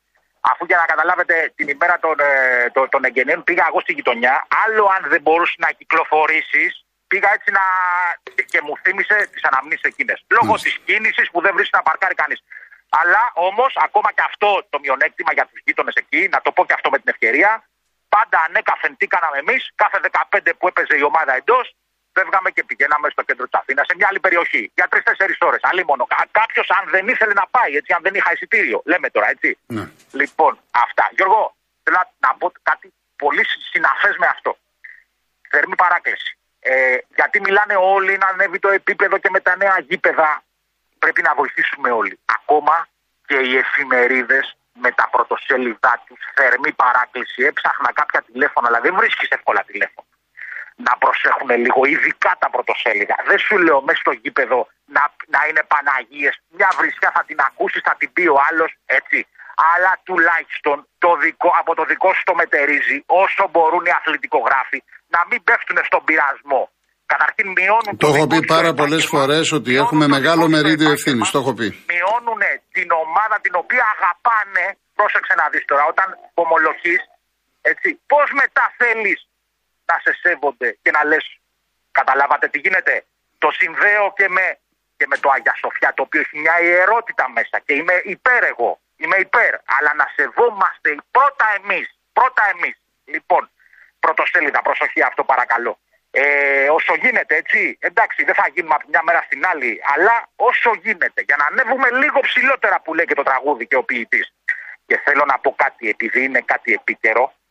αφού 0.51 0.65
για 0.65 0.77
να 0.77 0.85
καταλάβετε 0.91 1.35
την 1.55 1.67
ημέρα 1.67 1.95
των, 1.99 2.15
ε, 2.19 2.69
των, 2.75 2.89
των 2.89 3.01
εγγενείων 3.07 3.43
πήγα 3.43 3.65
εγώ 3.69 3.79
στη 3.85 3.93
γειτονιά, 3.93 4.35
άλλο 4.63 4.83
αν 4.95 5.01
δεν 5.09 5.21
μπορούσε 5.21 5.55
να 5.57 5.69
κυκλοφορήσεις, 5.79 6.71
πήγα 7.07 7.29
έτσι 7.37 7.49
να. 7.57 7.63
και 8.51 8.59
μου 8.65 8.73
θύμισε 8.83 9.17
τις 9.31 9.43
αναμνήσεις 9.49 9.87
εκείνες. 9.91 10.17
Λόγω 10.37 10.53
της 10.65 10.75
κίνησης 10.85 11.27
που 11.31 11.41
δεν 11.41 11.53
βρίσκει 11.55 11.75
να 11.79 11.83
παρκάρει 11.89 12.15
κανείς. 12.23 12.39
Αλλά 13.01 13.23
όμως, 13.33 13.71
ακόμα 13.87 14.09
και 14.15 14.23
αυτό 14.29 14.49
το 14.69 14.77
μειονέκτημα 14.83 15.31
για 15.33 15.45
τους 15.49 15.59
γείτονες 15.65 15.95
εκεί, 16.03 16.21
να 16.33 16.39
το 16.41 16.51
πω 16.51 16.65
και 16.65 16.73
αυτό 16.77 16.89
με 16.89 16.97
την 17.01 17.09
ευκαιρία, 17.13 17.51
πάντα 18.15 18.37
ανέκαθεν 18.47 18.97
τι 18.97 19.05
κάναμε 19.13 19.37
εμείς, 19.43 19.61
κάθε 19.75 19.97
15 20.01 20.53
που 20.57 20.67
έπαιζε 20.67 20.95
η 21.01 21.03
ομάδα 21.11 21.33
εντός, 21.35 21.65
φεύγαμε 22.15 22.49
και 22.55 22.63
πηγαίναμε 22.63 23.07
στο 23.09 23.21
κέντρο 23.27 23.45
της 23.49 23.59
Αθήνας, 23.59 23.85
σε 23.89 23.95
μια 23.97 24.07
άλλη 24.09 24.19
περιοχή, 24.19 24.71
για 24.77 24.87
τρει-τέσσερι 24.91 25.35
ώρες. 25.49 25.61
μόνο. 25.87 26.03
Κάποιος, 26.31 26.67
αν 26.77 26.83
δεν 26.95 27.07
ήθελε 27.07 27.33
να 27.41 27.47
πάει, 27.55 27.71
έτσι, 27.79 27.93
αν 27.93 28.01
δεν 28.05 28.13
είχα 28.15 28.31
εισιτήριο, 28.33 28.81
λέμε 28.85 29.09
τώρα, 29.09 29.27
έτσι. 29.29 29.57
Ναι. 29.67 29.85
Λοιπόν, 30.11 30.59
αυτά. 30.85 31.05
Γιώργο, 31.17 31.55
θέλω 31.83 31.99
να 32.25 32.31
πω 32.39 32.51
κάτι 32.69 32.93
πολύ 33.15 33.43
συναφές 33.71 34.15
με 34.17 34.27
αυτό. 34.35 34.57
Θερμή 35.49 35.75
παράκληση. 35.75 36.37
Ε, 36.59 36.97
γιατί 37.15 37.37
μιλάνε 37.41 37.75
όλοι 37.95 38.17
να 38.17 38.27
ανέβει 38.27 38.59
το 38.59 38.69
επίπεδο 38.69 39.17
και 39.17 39.29
με 39.29 39.39
τα 39.39 39.55
νέα 39.55 39.75
γήπεδα. 39.87 40.43
Πρέπει 40.99 41.21
να 41.21 41.33
βοηθήσουμε 41.33 41.89
όλοι. 41.91 42.19
Ακόμα 42.25 42.87
και 43.25 43.35
οι 43.35 43.57
εφημερίδες 43.57 44.57
με 44.73 44.91
τα 44.91 45.09
πρωτοσέλιδά 45.11 46.03
τους, 46.07 46.19
θερμή 46.35 46.71
παράκληση. 46.71 47.43
Έψαχνα 47.43 47.93
κάποια 47.93 48.21
τηλέφωνα, 48.21 48.67
αλλά 48.67 48.79
δεν 48.79 48.95
βρίσκεις 48.95 49.27
εύκολα 49.29 49.63
τηλέφωνο 49.63 50.07
να 50.87 50.93
προσέχουν 51.03 51.49
λίγο, 51.63 51.81
ειδικά 51.93 52.31
τα 52.41 52.47
πρωτοσέλιδα. 52.53 53.15
Δεν 53.29 53.39
σου 53.45 53.55
λέω 53.65 53.79
μέσα 53.87 53.99
στο 54.03 54.13
γήπεδο 54.21 54.59
να, 54.95 55.03
να 55.33 55.39
είναι 55.47 55.63
Παναγίες. 55.73 56.35
Μια 56.57 56.69
βρισιά 56.79 57.09
θα 57.15 57.23
την 57.29 57.39
ακούσεις, 57.49 57.81
θα 57.87 57.95
την 57.99 58.09
πει 58.13 58.25
ο 58.35 58.37
άλλος, 58.49 58.71
έτσι. 58.85 59.19
Αλλά 59.73 59.91
τουλάχιστον 60.07 60.77
το 61.03 61.11
δικό, 61.23 61.49
από 61.61 61.71
το 61.79 61.83
δικό 61.91 62.09
σου 62.15 62.23
το 62.29 62.35
μετερίζει 62.41 62.97
όσο 63.23 63.43
μπορούν 63.51 63.83
οι 63.85 63.93
αθλητικογράφοι 63.99 64.79
να 65.15 65.19
μην 65.29 65.39
πέφτουν 65.47 65.77
στον 65.89 66.03
πειρασμό. 66.07 66.63
Καταρχήν 67.13 67.47
μειώνουν 67.57 67.93
το. 67.97 68.01
Το 68.05 68.13
έχω 68.13 68.27
πει 68.31 68.39
πάρα 68.55 68.71
πολλές 68.79 69.05
φορές 69.13 69.45
ότι 69.57 69.71
έχουμε 69.83 70.05
μεγάλο 70.15 70.43
μερίδιο 70.53 70.91
ευθύνης. 70.97 71.29
Το 71.33 71.39
έχω 71.39 71.53
πει. 71.59 71.67
Μειώνουν 71.93 72.41
την 72.77 72.89
ομάδα 73.03 73.35
την 73.45 73.53
οποία 73.61 73.85
αγαπάνε. 73.95 74.65
Πρόσεξε 74.99 75.33
να 75.41 75.45
δεις 75.51 75.65
τώρα, 75.71 75.83
όταν 75.93 76.07
ομολογείς, 76.43 77.01
έτσι, 77.71 77.89
πώς 78.11 78.27
μετά 78.41 78.65
θέλεις 78.79 79.19
να 79.85 79.99
σε 80.03 80.11
σέβονται 80.21 80.77
και 80.81 80.91
να 80.91 81.05
λες 81.05 81.39
καταλάβατε 81.91 82.47
τι 82.47 82.59
γίνεται; 82.59 83.05
Το 83.37 83.51
συνδέω 83.51 84.13
και 84.17 84.29
με, 84.29 84.57
και 84.97 85.05
με 85.07 85.17
το 85.17 85.29
Αγία 85.29 85.55
Σοφιά 85.61 85.93
το 85.93 86.01
οποίο 86.01 86.19
έχει 86.21 86.39
μια 86.39 86.59
ιερότητα 86.61 87.29
μέσα 87.29 87.59
και 87.65 87.73
είμαι 87.73 88.01
υπέρ 88.03 88.43
εγώ. 88.43 88.79
Είμαι 88.97 89.15
υπέρ. 89.15 89.53
Αλλά 89.75 89.91
να 89.95 90.05
σεβόμαστε 90.15 90.95
πρώτα 91.11 91.45
εμείς. 91.59 91.97
Πρώτα 92.13 92.43
εμείς. 92.53 92.75
Λοιπόν, 93.05 93.49
πρωτοσέλιδα, 93.99 94.61
προσοχή 94.61 95.01
αυτό 95.01 95.23
παρακαλώ. 95.23 95.79
Ε, 96.11 96.69
όσο 96.69 96.93
γίνεται, 96.95 97.35
έτσι. 97.35 97.77
Εντάξει, 97.79 98.23
δεν 98.23 98.35
θα 98.35 98.47
γίνουμε 98.53 98.73
από 98.73 98.85
μια 98.89 99.03
μέρα 99.03 99.21
στην 99.25 99.45
άλλη, 99.45 99.81
αλλά 99.95 100.29
όσο 100.35 100.71
γίνεται. 100.83 101.21
Για 101.21 101.35
να 101.39 101.45
ανέβουμε 101.45 101.87
λίγο 101.91 102.19
ψηλότερα 102.19 102.81
που 102.81 102.93
λέει 102.93 103.05
και 103.05 103.13
το 103.13 103.23
τραγούδι 103.23 103.67
και 103.67 103.75
ο 103.75 103.83
ποιητής. 103.83 104.33
Και 104.85 104.97
θέλω 105.03 105.25
να 105.25 105.39
πω 105.39 105.55
κάτι, 105.57 105.89
επειδή 105.89 106.23
είναι 106.23 106.41
κάτι 106.41 106.73
επίκαιρο, 106.73 107.25
με, 107.25 107.42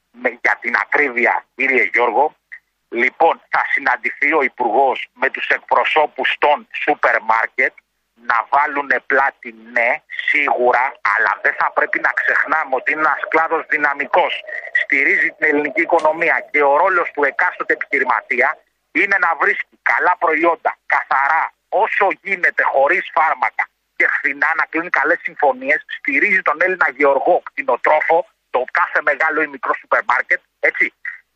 για 0.42 0.58
την 0.60 0.74
ακρίβεια, 0.76 1.44
κύριε 1.54 1.90
Γιώργο. 1.92 2.34
Λοιπόν, 2.88 3.40
θα 3.48 3.64
συναντηθεί 3.70 4.34
ο 4.34 4.42
Υπουργός 4.42 5.08
με 5.12 5.30
τους 5.30 5.46
εκπροσώπους 5.48 6.36
των 6.38 6.66
σούπερ 6.72 7.20
μάρκετ 7.22 7.72
να 8.14 8.46
βάλουν 8.50 8.90
πλάτη, 9.06 9.54
ναι, 9.72 9.90
σίγουρα, 10.28 10.84
αλλά 11.14 11.32
δεν 11.42 11.54
θα 11.58 11.72
πρέπει 11.72 12.00
να 12.00 12.10
ξεχνάμε 12.20 12.74
ότι 12.74 12.92
είναι 12.92 13.00
ένας 13.00 13.22
κλάδος 13.28 13.66
δυναμικός. 13.68 14.42
Στηρίζει 14.82 15.28
την 15.30 15.46
ελληνική 15.48 15.80
οικονομία 15.80 16.48
και 16.50 16.62
ο 16.62 16.76
ρόλος 16.76 17.10
του 17.14 17.24
εκάστοτε 17.24 17.72
επιχειρηματία 17.72 18.58
είναι 18.92 19.16
να 19.20 19.30
βρίσκει 19.40 19.78
καλά 19.82 20.16
προϊόντα, 20.18 20.78
καθαρά, 20.86 21.52
όσο 21.68 22.08
γίνεται, 22.22 22.62
χωρίς 22.62 23.10
φάρμακα 23.14 23.64
και 23.96 24.06
φθηνά, 24.08 24.50
να 24.56 24.64
κλείνει 24.70 24.90
καλές 24.90 25.18
συμφωνίες. 25.22 25.84
Στηρίζει 25.98 26.42
τον 26.42 26.56
Έλληνα 26.60 26.88
γεωργό, 26.96 27.42
κτηνοτρόφο, 27.44 28.26
το 28.54 28.60
κάθε 28.78 29.00
μεγάλο 29.08 29.38
ή 29.46 29.48
μικρό 29.56 29.72
σούπερ 29.80 30.02
μάρκετ, 30.10 30.40
έτσι. 30.68 30.86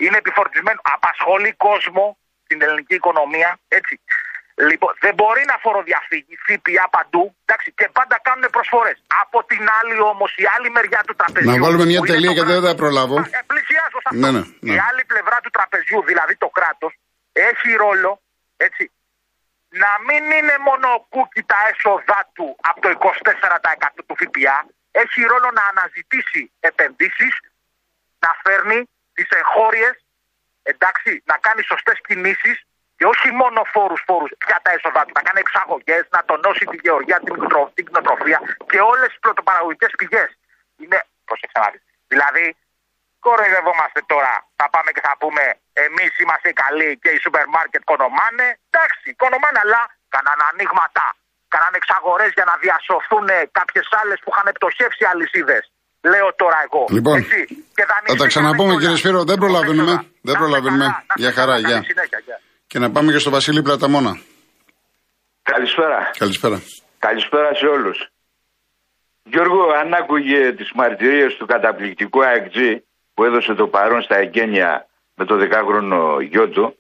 Είναι 0.04 0.16
επιφορτισμένο, 0.24 0.80
απασχολεί 0.96 1.52
κόσμο 1.66 2.04
στην 2.44 2.58
ελληνική 2.64 2.94
οικονομία, 3.00 3.50
έτσι. 3.78 3.94
Λοιπόν, 4.70 4.92
δεν 5.04 5.14
μπορεί 5.18 5.42
να 5.52 5.56
φοροδιαφύγει 5.64 6.34
ΦΠΑ 6.46 6.84
παντού 6.96 7.24
εντάξει, 7.44 7.68
και 7.78 7.86
πάντα 7.98 8.16
κάνουν 8.26 8.44
προσφορές. 8.56 8.98
Από 9.22 9.38
την 9.50 9.62
άλλη 9.78 9.96
όμως, 10.12 10.30
η 10.42 10.44
άλλη 10.54 10.68
μεριά 10.76 11.00
του 11.06 11.14
τραπεζιού. 11.20 11.50
Να 11.50 11.58
βάλουμε 11.64 11.84
μια 11.92 12.00
τελεία 12.12 12.32
γιατί 12.36 12.52
δεν 12.58 12.64
θα 12.68 12.74
προλάβω. 12.82 13.16
Ε, 13.18 13.42
πλησιάζω 13.52 13.98
σε 14.02 14.08
αυτό. 14.10 14.20
Ναι, 14.22 14.30
ναι, 14.36 14.42
ναι. 14.66 14.74
Η 14.74 14.78
άλλη 14.88 15.02
πλευρά 15.12 15.36
του 15.44 15.50
τραπεζιού, 15.56 15.98
δηλαδή 16.10 16.34
το 16.44 16.48
κράτος, 16.58 16.92
έχει 17.32 17.68
ρόλο 17.84 18.10
έτσι, 18.66 18.84
να 19.82 19.92
μην 20.06 20.22
είναι 20.38 20.56
μόνο 20.68 20.88
κούκι 21.12 21.42
τα 21.52 21.58
έσοδά 21.70 22.20
του 22.36 22.46
από 22.68 22.78
το 22.84 22.88
24% 22.88 24.02
του 24.06 24.16
ΦΠΑ, 24.20 24.58
έχει 25.02 25.20
ρόλο 25.32 25.48
να 25.58 25.64
αναζητήσει 25.72 26.42
επενδύσεις, 26.60 27.34
να 28.24 28.30
φέρνει 28.42 28.78
τις 29.14 29.28
εγχώριες, 29.40 29.96
εντάξει, 30.62 31.10
να 31.30 31.36
κάνει 31.46 31.62
σωστές 31.62 31.98
κινήσεις 32.06 32.56
και 32.96 33.06
όχι 33.12 33.28
μόνο 33.40 33.58
φόρους, 33.72 34.02
φόρους, 34.06 34.30
πια 34.38 34.58
τα 34.64 34.70
έσοδα 34.76 35.00
του, 35.04 35.12
να 35.18 35.22
κάνει 35.26 35.40
εξαγωγές, 35.46 36.04
να 36.14 36.20
τονώσει 36.24 36.64
τη 36.72 36.76
γεωργία, 36.84 37.18
την, 37.24 37.34
την 37.74 37.84
κτηνοτροφία 37.84 38.38
και 38.70 38.80
όλες 38.92 39.08
τις 39.08 39.18
πρωτοπαραγωγικές 39.24 39.92
πηγές. 39.98 40.30
Είναι. 40.82 40.98
Προσέξτε 41.24 41.58
να 41.60 41.70
Δηλαδή, 42.12 42.56
κοροϊδευόμαστε 43.26 44.00
τώρα. 44.12 44.34
Θα 44.58 44.66
πάμε 44.74 44.90
και 44.94 45.02
θα 45.08 45.14
πούμε 45.20 45.42
εμείς 45.72 46.18
είμαστε 46.18 46.52
καλοί 46.52 46.98
και 47.02 47.10
οι 47.14 47.18
σούπερ 47.24 47.46
μάρκετ 47.54 47.82
κονομάνε. 47.90 48.46
Εντάξει, 48.70 49.14
κονομάνε, 49.22 49.58
αλλά 49.64 49.82
κάνανε 50.14 50.44
ανοίγματα. 50.50 51.06
Κάνανε 51.54 51.76
εξαγορές 51.82 52.30
για 52.38 52.46
να 52.50 52.54
διασωθούν 52.64 53.28
κάποιες 53.58 53.86
άλλες 54.00 54.18
που 54.22 54.30
είχαν 54.32 54.46
πτωχεύσει 54.56 55.02
αλυσίδες. 55.12 55.64
Λέω 56.12 56.28
τώρα 56.42 56.58
εγώ. 56.66 56.82
Λοιπόν, 56.96 57.16
Έτσι. 57.20 57.40
Και 57.76 57.84
θα 58.10 58.16
τα 58.22 58.26
ξαναπούμε 58.26 58.74
κύριε 58.80 58.96
Σπύρο, 59.00 59.20
δεν 59.30 59.38
προλαβαίνουμε. 59.42 59.94
Δεν 60.28 60.34
προλαβαίνουμε. 60.40 60.86
Για 61.14 61.32
χαρά, 61.32 61.56
γεια. 61.58 61.78
Και 62.66 62.78
να 62.78 62.90
πάμε 62.90 63.12
και 63.12 63.18
στο 63.18 63.30
Βασίλη 63.30 63.62
Πλαταμόνα. 63.62 64.12
Καλησπέρα. 65.42 66.10
Καλησπέρα. 66.18 66.62
Καλησπέρα 66.98 67.54
σε 67.54 67.66
όλους. 67.66 67.98
Γιώργο, 69.22 69.62
αν 69.80 69.94
άκουγε 69.94 70.52
τις 70.52 70.72
μαρτυρίες 70.74 71.36
του 71.36 71.46
καταπληκτικού 71.46 72.24
ΑΕΚΤΖ 72.24 72.58
που 73.14 73.24
έδωσε 73.24 73.54
το 73.54 73.66
παρόν 73.66 74.02
στα 74.02 74.16
εγγένεια 74.16 74.86
με 75.14 75.24
το 75.24 75.36
δεκάχρονο 75.36 76.20
γιο 76.20 76.48
του, 76.48 76.76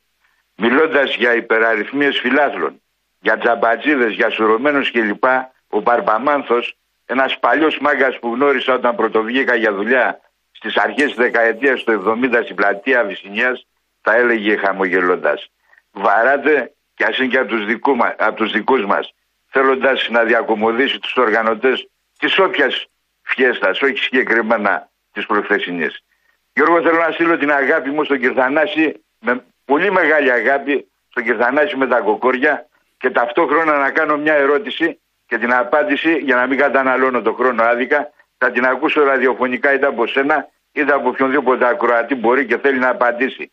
μιλώντας 0.56 1.14
για 1.14 1.34
υπεραριθμίες 1.34 2.18
φιλάθλων, 2.22 2.82
για 3.26 3.38
τζαμπατζίδες, 3.38 4.12
για 4.12 4.30
σουρωμένους 4.30 4.90
κλπ, 4.90 5.24
ο 5.68 5.80
Μπαρμπαμάνθος, 5.80 6.76
ένας 7.06 7.38
παλιός 7.38 7.78
μάγκας 7.78 8.18
που 8.18 8.34
γνώρισα 8.34 8.74
όταν 8.74 8.96
πρωτοβγήκα 8.96 9.54
για 9.54 9.72
δουλειά 9.72 10.20
στις 10.52 10.76
αρχές 10.76 11.06
της 11.06 11.14
δεκαετίας 11.14 11.82
του 11.82 11.92
70 11.92 12.42
στην 12.42 12.56
πλατεία 12.56 13.04
Βυσσινιάς, 13.04 13.66
θα 14.00 14.14
έλεγε 14.16 14.56
χαμογελώντας 14.56 15.50
βαράτε 15.92 16.72
και 16.94 17.04
ας 17.04 17.18
είναι 17.18 17.26
και 17.26 17.38
από 17.38 17.48
τους, 17.48 17.66
δικού 17.66 17.96
από 18.18 18.36
τους 18.36 18.52
δικούς 18.52 18.84
μας 18.84 19.14
θέλοντας 19.46 20.08
να 20.10 20.22
διακομωδήσει 20.22 20.98
τους 20.98 21.16
οργανωτές 21.16 21.88
της 22.18 22.38
όποιας 22.38 22.86
φιέστας, 23.22 23.82
όχι 23.82 23.96
συγκεκριμένα 23.96 24.88
της 25.12 25.26
προχθεσινής. 25.26 26.04
Γιώργο 26.52 26.82
θέλω 26.82 26.98
να 26.98 27.10
στείλω 27.10 27.38
την 27.38 27.50
αγάπη 27.52 27.90
μου 27.90 28.04
στον 28.04 28.18
Κυρθανάση 28.18 29.04
με 29.20 29.44
πολύ 29.64 29.90
μεγάλη 29.90 30.32
αγάπη 30.32 30.88
στον 31.08 31.24
Κυρθανάση 31.24 31.76
με 31.76 31.86
τα 31.86 32.00
κοκόρια 32.00 32.66
και 32.98 33.10
ταυτόχρονα 33.10 33.78
να 33.78 33.90
κάνω 33.90 34.16
μια 34.16 34.34
ερώτηση 34.34 35.00
και 35.26 35.38
την 35.38 35.52
απάντηση 35.52 36.16
για 36.16 36.36
να 36.36 36.46
μην 36.46 36.58
καταναλώνω 36.58 37.22
το 37.22 37.32
χρόνο 37.32 37.62
άδικα 37.62 38.10
θα 38.38 38.50
την 38.50 38.64
ακούσω 38.64 39.02
ραδιοφωνικά 39.02 39.74
είτε 39.74 39.86
από 39.86 40.06
σένα 40.06 40.48
είτε 40.72 40.92
από 40.92 41.08
οποιονδήποτε 41.08 41.66
ακροατή 41.68 42.14
μπορεί 42.14 42.46
και 42.46 42.58
θέλει 42.58 42.78
να 42.78 42.88
απαντήσει. 42.88 43.50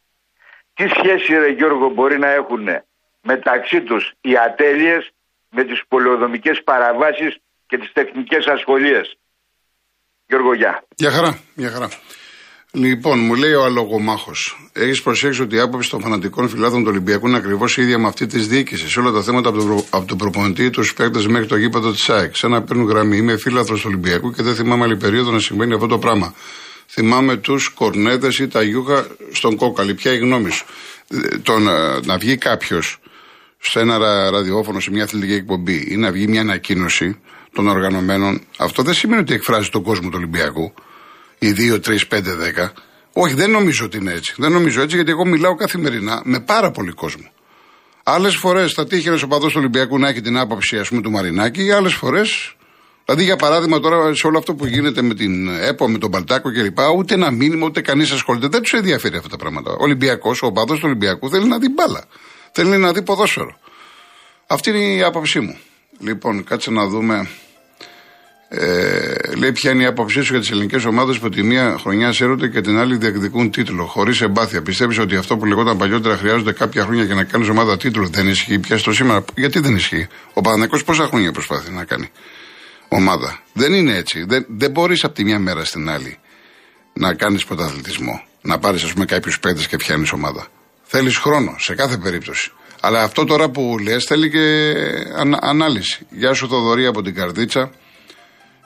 Τι 0.74 0.88
σχέση 0.88 1.34
ρε 1.34 1.50
Γιώργο 1.50 1.90
μπορεί 1.90 2.20
να 2.20 2.30
έχουν 2.30 2.68
μεταξύ 3.22 3.82
τους 3.82 4.12
οι 4.22 4.38
ατέλειες 4.38 5.12
με 5.50 5.64
τις 5.64 5.84
πολεοδομικές 5.88 6.64
παραβάσεις 6.64 7.38
και 7.68 7.78
τις 7.78 7.92
τεχνικές 7.92 8.46
ασχολίες; 8.48 9.18
Γιώργο, 10.28 10.54
γεια. 10.54 10.84
Γεια 10.96 11.12
χαρά, 11.12 11.40
γεια 11.56 11.70
χαρά. 11.70 11.90
Λοιπόν, 12.78 13.20
μου 13.20 13.36
λέει 13.36 13.54
ο 13.54 13.64
αλογομάχος. 13.64 14.70
Έχεις 14.74 15.02
προσέξει 15.02 15.42
ότι 15.42 15.56
η 15.56 15.60
άποψη 15.60 15.90
των 15.90 16.02
φανατικών 16.02 16.50
φυλάδων 16.50 16.82
του 16.84 16.90
Ολυμπιακού 16.90 17.28
είναι 17.28 17.38
ακριβώς 17.38 17.78
η 17.78 17.82
ίδια 17.82 17.98
με 17.98 18.08
αυτή 18.08 18.26
της 18.26 18.48
διοίκησης; 18.48 18.92
Σε 18.92 19.00
όλα 19.00 19.12
τα 19.12 19.22
θέματα 19.22 19.50
από 19.50 19.58
τον, 19.58 19.68
προ... 19.68 19.86
από 19.90 20.06
τον 20.06 20.18
προπονητή 20.18 20.70
τους 20.70 20.94
παίκτες 20.94 21.28
μέχρι 21.28 21.48
το 21.48 21.56
γήπεδο 21.56 21.92
της 21.92 22.10
ΑΕΚ. 22.10 22.36
Σαν 22.36 22.52
να 22.52 22.62
παίρνουν 22.62 22.88
γραμμή. 22.88 23.18
Είμαι 23.18 23.38
φίλαθρος 23.38 23.82
του 23.82 23.86
Ολυμπιακού 23.90 24.32
και 24.32 24.44
δεν 24.44 24.56
θυμάμαι 24.56 24.84
άλλη 24.84 24.98
περίοδο 24.98 25.32
να 25.32 25.40
συμβαίνει 25.40 25.74
αυτό 25.74 25.88
το 25.88 25.98
πράγμα. 25.98 26.34
Θυμάμαι 26.88 27.36
τους 27.36 27.70
κορνέδε 27.70 28.30
ή 28.40 28.48
τα 28.48 28.64
γιούχα 28.64 29.08
στον 29.32 29.56
κόκαλη. 29.56 29.94
Ποια 29.94 30.14
η 30.14 30.18
γνώμη 30.18 30.50
σου; 30.50 30.66
Ε, 31.08 31.38
το 31.38 31.60
να, 31.60 32.06
να 32.06 32.18
βγει 32.18 32.38
κάποιος 32.38 33.00
σε 33.60 33.80
ένα 33.80 33.98
ραδιόφωνο, 34.30 34.80
σε 34.80 34.92
μια 34.92 35.04
αθλητική 35.04 35.34
εκπομπή 35.34 35.86
ή 35.90 35.96
να 35.96 36.12
βγει 36.12 36.28
μια 36.28 36.42
ανακοίνωση 36.42 37.20
των 37.54 37.68
οργανωμένων, 37.68 38.42
αυτό 38.58 38.84
δεν 38.84 38.94
σημαίνει 38.94 39.22
ότι 39.22 39.34
εκφράζει 39.34 39.70
τον 39.70 39.84
κόσμο 39.84 40.10
του 40.10 40.16
Ολυμπιακού. 40.18 40.74
Οι 41.40 41.54
2, 41.58 41.80
3, 41.80 42.08
5, 42.10 42.36
10. 42.36 42.70
Όχι, 43.14 43.34
δεν 43.34 43.52
νομίζω 43.52 43.86
ότι 43.86 43.98
είναι 43.98 44.14
έτσι. 44.14 44.34
Δεν 44.38 44.52
νομίζω 44.52 44.82
έτσι 44.82 44.96
γιατί 44.96 45.12
εγώ 45.12 45.26
μιλάω 45.26 45.56
καθημερινά 45.56 46.22
με 46.26 46.40
πάρα 46.40 46.72
πολύ 46.72 46.92
κόσμο. 46.92 47.32
Άλλες 48.04 48.36
φορές 48.36 48.74
θα 48.74 48.88
τύχει 48.88 49.08
ένας 49.08 49.22
οπαδός 49.22 49.52
του 49.52 49.60
Ολυμπιακού 49.60 50.00
να 50.00 50.08
έχει 50.10 50.22
την 50.22 50.38
άποψη 50.38 50.78
ας 50.78 50.88
πούμε, 50.90 51.02
του 51.02 51.12
Μαρινάκη, 51.12 51.72
άλλες 51.72 51.94
φορές 51.94 52.56
Δηλαδή, 53.06 53.24
για 53.24 53.36
παράδειγμα, 53.36 53.80
τώρα 53.80 54.14
σε 54.16 54.28
όλο 54.28 54.38
αυτό 54.38 54.56
που 54.56 54.66
γίνεται 54.66 55.02
με 55.02 55.14
την 55.14 55.48
ΕΠΟ, 55.48 55.90
με 55.90 55.98
τον 55.98 56.12
Παλτάκο 56.12 56.52
κλπ., 56.52 56.78
ούτε 56.98 57.14
ένα 57.14 57.32
μήνυμα, 57.32 57.66
ούτε 57.66 57.82
κανείς 57.82 58.12
ασχολείται. 58.12 58.48
Δεν 58.48 58.62
τους 58.62 58.74
ενδιαφέρει 58.74 59.16
αυτά 59.16 59.30
τα 59.30 59.38
πράγματα. 59.38 59.72
Ο 59.72 59.78
Ολυμπιακός, 59.80 60.42
ο 60.42 60.46
οπαδός 60.46 60.78
του 60.78 60.84
Ολυμπιακού 60.86 61.30
θέλει 61.30 61.48
να 61.48 61.58
δει 61.58 61.70
μπάλα. 61.70 62.04
Θέλει 62.52 62.78
να 62.78 62.92
δει 62.92 63.02
ποδόσφαιρο. 63.02 63.58
Αυτή 64.48 64.70
είναι 64.70 64.80
η 64.80 65.04
άποψή 65.04 65.40
μου. 65.40 65.58
Λοιπόν, 66.00 66.44
κάτσε 66.44 66.72
να 66.72 66.88
δούμε. 66.88 67.28
Ε, 68.50 69.14
λέει 69.36 69.52
ποια 69.52 69.72
είναι 69.72 69.84
η 69.84 69.86
άποψή 69.86 70.22
σου 70.22 70.32
για 70.32 70.42
τις 70.42 70.52
ελληνικές 70.52 70.86
ομάδες 70.86 71.20
που 71.20 71.30
τη 71.30 71.44
μία 71.44 71.78
χρονιά 71.80 72.12
σέρονται 72.12 72.48
και 72.48 72.62
την 72.62 72.78
άλλη 72.78 72.98
διεκδικούν 72.98 73.52
τίτλο, 73.52 73.86
χωρίς 73.86 74.22
εμπάθεια. 74.22 74.62
Πιστεύεις 74.62 75.00
ότι 75.00 75.16
αυτό 75.16 75.38
που 75.38 75.46
λεγόταν 75.46 75.78
παλιότερα 75.78 76.18
χρειάζονται 76.18 76.52
κάποια 76.52 76.84
χρόνια 76.84 77.04
για 77.04 77.16
να 77.16 77.24
κάνεις 77.24 77.48
ομάδα 77.50 77.78
τίτλο 77.78 78.08
δεν 78.08 78.28
ισχύει 78.28 78.60
πια 78.60 78.78
στο 78.78 78.94
σήμερα. 78.94 79.26
Γιατί 79.36 79.60
δεν 79.60 79.76
ισχύει; 79.76 80.08
Ο 80.34 80.42
Παναγενικό 80.42 80.84
πόσα 80.84 81.08
χρόνια 81.08 81.32
προσπάθει 81.32 81.72
να 81.72 81.84
κάνει 81.84 82.10
ομάδα; 82.88 83.40
Δεν 83.54 83.74
είναι 83.74 83.96
έτσι. 83.96 84.26
Δεν, 84.28 84.46
δεν 84.50 84.72
μπορείς 84.72 85.04
από 85.04 85.14
τη 85.14 85.24
μια 85.24 85.40
μέρα 85.40 85.66
στην 85.66 85.90
άλλη 85.90 86.18
να 86.94 87.14
κάνεις 87.14 87.46
πρωταθλητισμό. 87.46 88.24
Να 88.42 88.60
πάρεις, 88.60 88.84
ας 88.84 88.94
πούμε, 88.94 89.06
κάποιους 89.06 89.40
παίκτες 89.40 89.68
και 89.68 89.78
φτιάχνει 89.78 90.08
ομάδα. 90.14 90.48
Θέλεις 90.84 91.18
χρόνο 91.18 91.56
σε 91.60 91.76
κάθε 91.76 91.98
περίπτωση. 91.98 92.52
Αλλά 92.80 93.04
αυτό 93.04 93.26
τώρα 93.26 93.50
που 93.50 93.78
λες 93.84 94.04
θέλει 94.04 94.30
και 94.30 94.74
ανάλυση. 95.42 96.06
Γεια 96.10 96.34
σου 96.34 96.48
Θοδωρή 96.48 96.86
από 96.86 97.02
την 97.02 97.16
Καρδίτσα. 97.16 97.72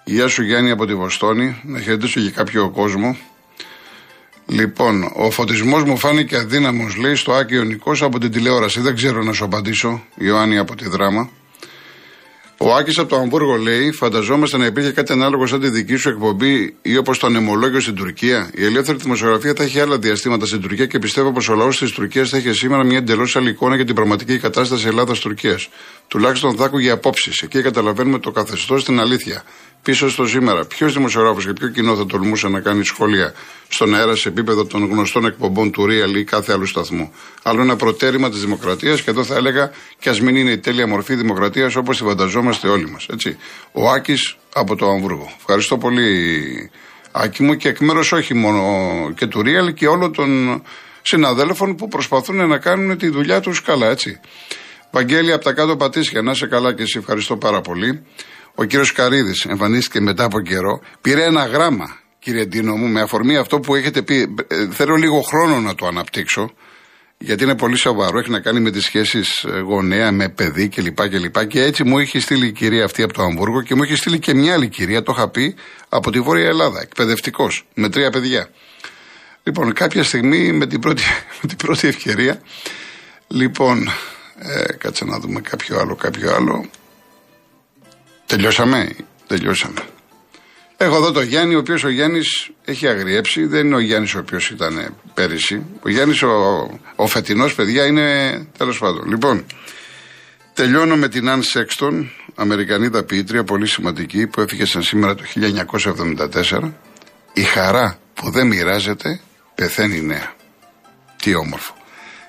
Γεια 0.09 0.27
σου 0.27 0.43
Γιάννη 0.43 0.71
από 0.71 0.85
τη 0.85 0.95
Βοστόνη. 0.95 1.61
Να 1.63 1.79
χαιρετήσω 1.79 2.21
και 2.21 2.29
κάποιο 2.29 2.69
κόσμο. 2.69 3.17
Λοιπόν, 4.47 5.11
ο 5.15 5.31
φωτισμός 5.31 5.83
μου 5.83 5.97
φάνηκε 5.97 6.37
αδύναμος, 6.37 6.95
λέει 6.95 7.15
στο 7.15 7.31
Άκιο 7.33 7.63
Νικός 7.63 8.01
από 8.01 8.19
την 8.19 8.31
τηλεόραση. 8.31 8.79
Δεν 8.81 8.95
ξέρω 8.95 9.23
να 9.23 9.33
σου 9.33 9.43
απαντήσω. 9.43 10.03
Ιωάννη 10.17 10.57
από 10.57 10.75
τη 10.75 10.89
δράμα. 10.89 11.29
Ο 12.57 12.73
Άκης 12.75 12.97
από 12.97 13.09
το 13.09 13.15
Αμβούργο 13.15 13.55
λέει: 13.55 13.91
Φανταζόμαστε 13.91 14.57
να 14.57 14.65
υπήρχε 14.65 14.91
κάτι 14.91 15.11
ανάλογο 15.11 15.45
σαν 15.47 15.59
τη 15.59 15.69
δική 15.69 15.95
σου 15.95 16.09
εκπομπή 16.09 16.75
ή 16.81 16.97
όπως 16.97 17.19
το 17.19 17.27
ανεμολόγιο 17.27 17.79
στην 17.79 17.95
Τουρκία. 17.95 18.51
Η 18.55 18.65
ελεύθερη 18.65 18.97
δημοσιογραφία 18.97 19.53
θα 19.55 19.63
έχει 19.63 19.79
άλλα 19.79 19.97
διαστήματα 19.97 20.45
στην 20.45 20.61
Τουρκία 20.61 20.85
και 20.85 20.99
πιστεύω 20.99 21.31
πως 21.31 21.49
ο 21.49 21.55
λαός 21.55 21.77
της 21.77 21.91
Τουρκίας 21.91 22.29
θα 22.29 22.37
έχει 22.37 22.53
σήμερα 22.53 22.83
μια 22.83 22.97
εντελώς 22.97 23.35
άλλη 23.35 23.49
εικόνα 23.49 23.75
για 23.75 23.85
την 23.85 23.95
πραγματική 23.95 24.37
κατάσταση 24.37 24.87
Ελλάδα-Τουρκία. 24.87 25.59
Τουλάχιστον 26.07 26.55
θα 26.55 26.65
άκουγε 26.65 26.91
απόψεις. 26.91 27.41
Εκεί 27.41 27.61
καταλαβαίνουμε 27.61 28.19
το 28.19 28.31
καθεστώς 28.31 28.81
στην 28.81 28.99
αλήθεια. 28.99 29.43
πίσω 29.87 30.09
στο 30.09 30.27
σήμερα. 30.27 30.65
Ποιος 30.65 30.93
δημοσιογράφος 30.93 31.45
και 31.45 31.53
ποιο 31.53 31.67
κοινό 31.67 31.95
θα 31.95 32.05
τολμούσε 32.05 32.47
να 32.47 32.59
κάνει 32.59 32.85
σχόλια 32.85 33.33
στον 33.67 33.95
αέρα 33.95 34.15
σε 34.15 34.29
επίπεδο 34.29 34.65
των 34.65 34.89
γνωστών 34.89 35.25
εκπομπών 35.25 35.71
του 35.71 35.85
Real 35.89 36.15
ή 36.17 36.23
κάθε 36.23 36.53
άλλου 36.53 36.65
σταθμού. 36.65 37.11
Άλλο 37.43 37.61
ένα 37.61 37.75
προτέρημα 37.75 38.29
της 38.29 38.39
δημοκρατίας 38.39 39.01
και 39.01 39.09
εδώ 39.09 39.23
θα 39.23 39.35
έλεγα 39.35 39.71
και 39.99 40.09
ας 40.09 40.21
μην 40.21 40.35
είναι 40.35 40.51
η 40.51 40.57
τέλεια 40.57 40.87
μορφή 40.87 41.15
δημοκρατίας 41.15 41.75
όπως 41.75 41.97
τη 41.97 42.03
φανταζόμαστε 42.03 42.67
όλοι 42.67 42.89
μας. 42.89 43.05
Ο 43.71 43.89
Άκης 43.89 44.37
από 44.53 44.75
το 44.75 44.89
Αμβούργο. 44.89 45.31
Ευχαριστώ 45.37 45.77
πολύ, 45.77 46.71
Άκη 47.11 47.43
μου, 47.43 47.55
και 47.55 47.69
εκ 47.69 47.79
μέρους 47.79 48.11
όχι 48.11 48.33
μόνο 48.33 48.61
και 49.15 49.25
του 49.25 49.41
Real 49.45 49.73
και 49.73 49.87
όλων 49.87 50.13
των 50.13 50.61
συναδέλφων 51.01 51.75
που 51.75 51.87
προσπαθούν 51.87 52.47
να 52.47 52.57
κάνουν 52.57 52.97
τη 52.97 53.09
δουλειά 53.09 53.39
τους 53.39 53.61
καλά, 53.61 53.89
έτσι. 53.89 54.19
Βαγγέλη 54.91 55.33
από 55.33 55.43
τα 55.43 55.53
κάτω 55.53 55.77
πατήσια, 55.77 56.21
να 56.21 56.31
είσαι 56.31 56.47
καλά 56.47 56.73
και 56.73 56.81
εσύ 56.81 56.97
ευχαριστώ 56.97 57.37
πάρα 57.37 57.61
πολύ. 57.61 58.05
Ο 58.55 58.63
κύριος 58.63 58.91
Καρίδης 58.91 59.45
εμφανίστηκε 59.45 59.99
μετά 59.99 60.23
από 60.23 60.41
καιρό, 60.41 60.81
πήρε 61.01 61.23
ένα 61.23 61.45
γράμμα, 61.45 61.99
κύριε 62.19 62.45
Ντίνο 62.45 62.75
μου, 62.75 62.87
με 62.87 63.01
αφορμή 63.01 63.37
αυτό 63.37 63.59
που 63.59 63.75
έχετε 63.75 64.01
πει. 64.01 64.35
Ε, 64.47 64.67
θέλω 64.71 64.95
λίγο 64.95 65.21
χρόνο 65.21 65.59
να 65.59 65.75
το 65.75 65.87
αναπτύξω, 65.87 66.53
γιατί 67.17 67.43
είναι 67.43 67.55
πολύ 67.55 67.75
σοβαρό. 67.75 68.19
Έχει 68.19 68.29
να 68.29 68.39
κάνει 68.39 68.59
με 68.59 68.71
τις 68.71 68.83
σχέσεις 68.83 69.43
ε, 69.43 69.59
γονέα 69.59 70.11
με 70.11 70.29
παιδί 70.29 70.67
κλπ. 70.67 71.07
Και, 71.09 71.19
και, 71.19 71.45
και 71.45 71.63
έτσι 71.63 71.83
μου 71.83 71.99
είχε 71.99 72.19
στείλει 72.19 72.47
η 72.47 72.51
κυρία 72.51 72.83
αυτή 72.83 73.03
από 73.03 73.13
το 73.13 73.23
Αμβούργο 73.23 73.61
και 73.61 73.75
μου 73.75 73.83
είχε 73.83 73.95
στείλει 73.95 74.19
και 74.19 74.33
μια 74.33 74.53
άλλη 74.53 74.69
κυρία, 74.69 75.03
το 75.03 75.13
είχα 75.15 75.29
πει, 75.29 75.55
από 75.89 76.11
τη 76.11 76.19
Βόρεια 76.19 76.47
Ελλάδα, 76.47 76.81
εκπαιδευτικός, 76.81 77.65
με 77.73 77.89
τρία 77.89 78.09
παιδιά. 78.09 78.49
Λοιπόν, 79.43 79.73
κάποια 79.73 80.03
στιγμή 80.03 80.51
με 80.51 80.67
την 80.67 80.79
πρώτη, 80.79 81.01
με 81.41 81.47
την 81.47 81.57
πρώτη 81.57 81.87
ευκαιρία, 81.87 82.41
λοιπόν, 83.27 83.89
ε, 84.39 84.73
κάτσε 84.77 85.05
να 85.05 85.19
δούμε 85.19 85.41
κάποιο 85.41 85.79
άλλο, 85.79 85.95
κάποιο 85.95 86.35
άλλο. 86.35 86.69
Τελειώσαμε, 88.25 88.95
τελειώσαμε. 89.27 89.81
Έχω 90.77 90.95
εδώ 90.95 91.11
το 91.11 91.21
Γιάννη, 91.21 91.55
ο 91.55 91.59
οποίος 91.59 91.83
ο 91.83 91.89
Γιάννης 91.89 92.49
έχει 92.65 92.87
αγριέψει. 92.87 93.45
Δεν 93.45 93.65
είναι 93.65 93.75
ο 93.75 93.79
Γιάννης 93.79 94.15
ο 94.15 94.19
οποίος 94.19 94.49
ήταν 94.49 94.95
πέρυσι. 95.13 95.65
Ο 95.81 95.89
Γιάννης, 95.89 96.21
ο, 96.23 96.31
ο 96.95 97.07
φετινός, 97.07 97.55
παιδιά, 97.55 97.85
είναι 97.85 98.47
τέλος 98.57 98.79
πάντων. 98.79 99.07
Λοιπόν, 99.07 99.45
τελειώνω 100.53 100.95
με 100.95 101.07
την 101.07 101.29
Αν 101.29 101.43
Σέξτον, 101.43 102.11
Αμερικανίδα 102.35 103.03
ποιήτρια, 103.03 103.43
πολύ 103.43 103.67
σημαντική, 103.67 104.27
που 104.27 104.41
έφυγε 104.41 104.65
σαν 104.65 104.83
σήμερα 104.83 105.15
το 105.15 105.23
1974. 105.35 106.71
Η 107.33 107.41
χαρά 107.41 107.99
που 108.13 108.29
δεν 108.31 108.47
μοιράζεται 108.47 109.19
πεθαίνει 109.55 110.01
νέα. 110.01 110.35
Τι 111.21 111.35
όμορφο. 111.35 111.76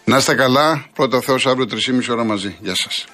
Να 0.09 0.16
είστε 0.16 0.35
καλά. 0.35 0.85
Πρώτα 0.94 1.21
Θεός 1.21 1.47
αύριο 1.47 1.66
3,5 1.71 2.09
ώρα 2.11 2.25
μαζί. 2.25 2.57
Γεια 2.61 2.75
σας. 2.75 3.07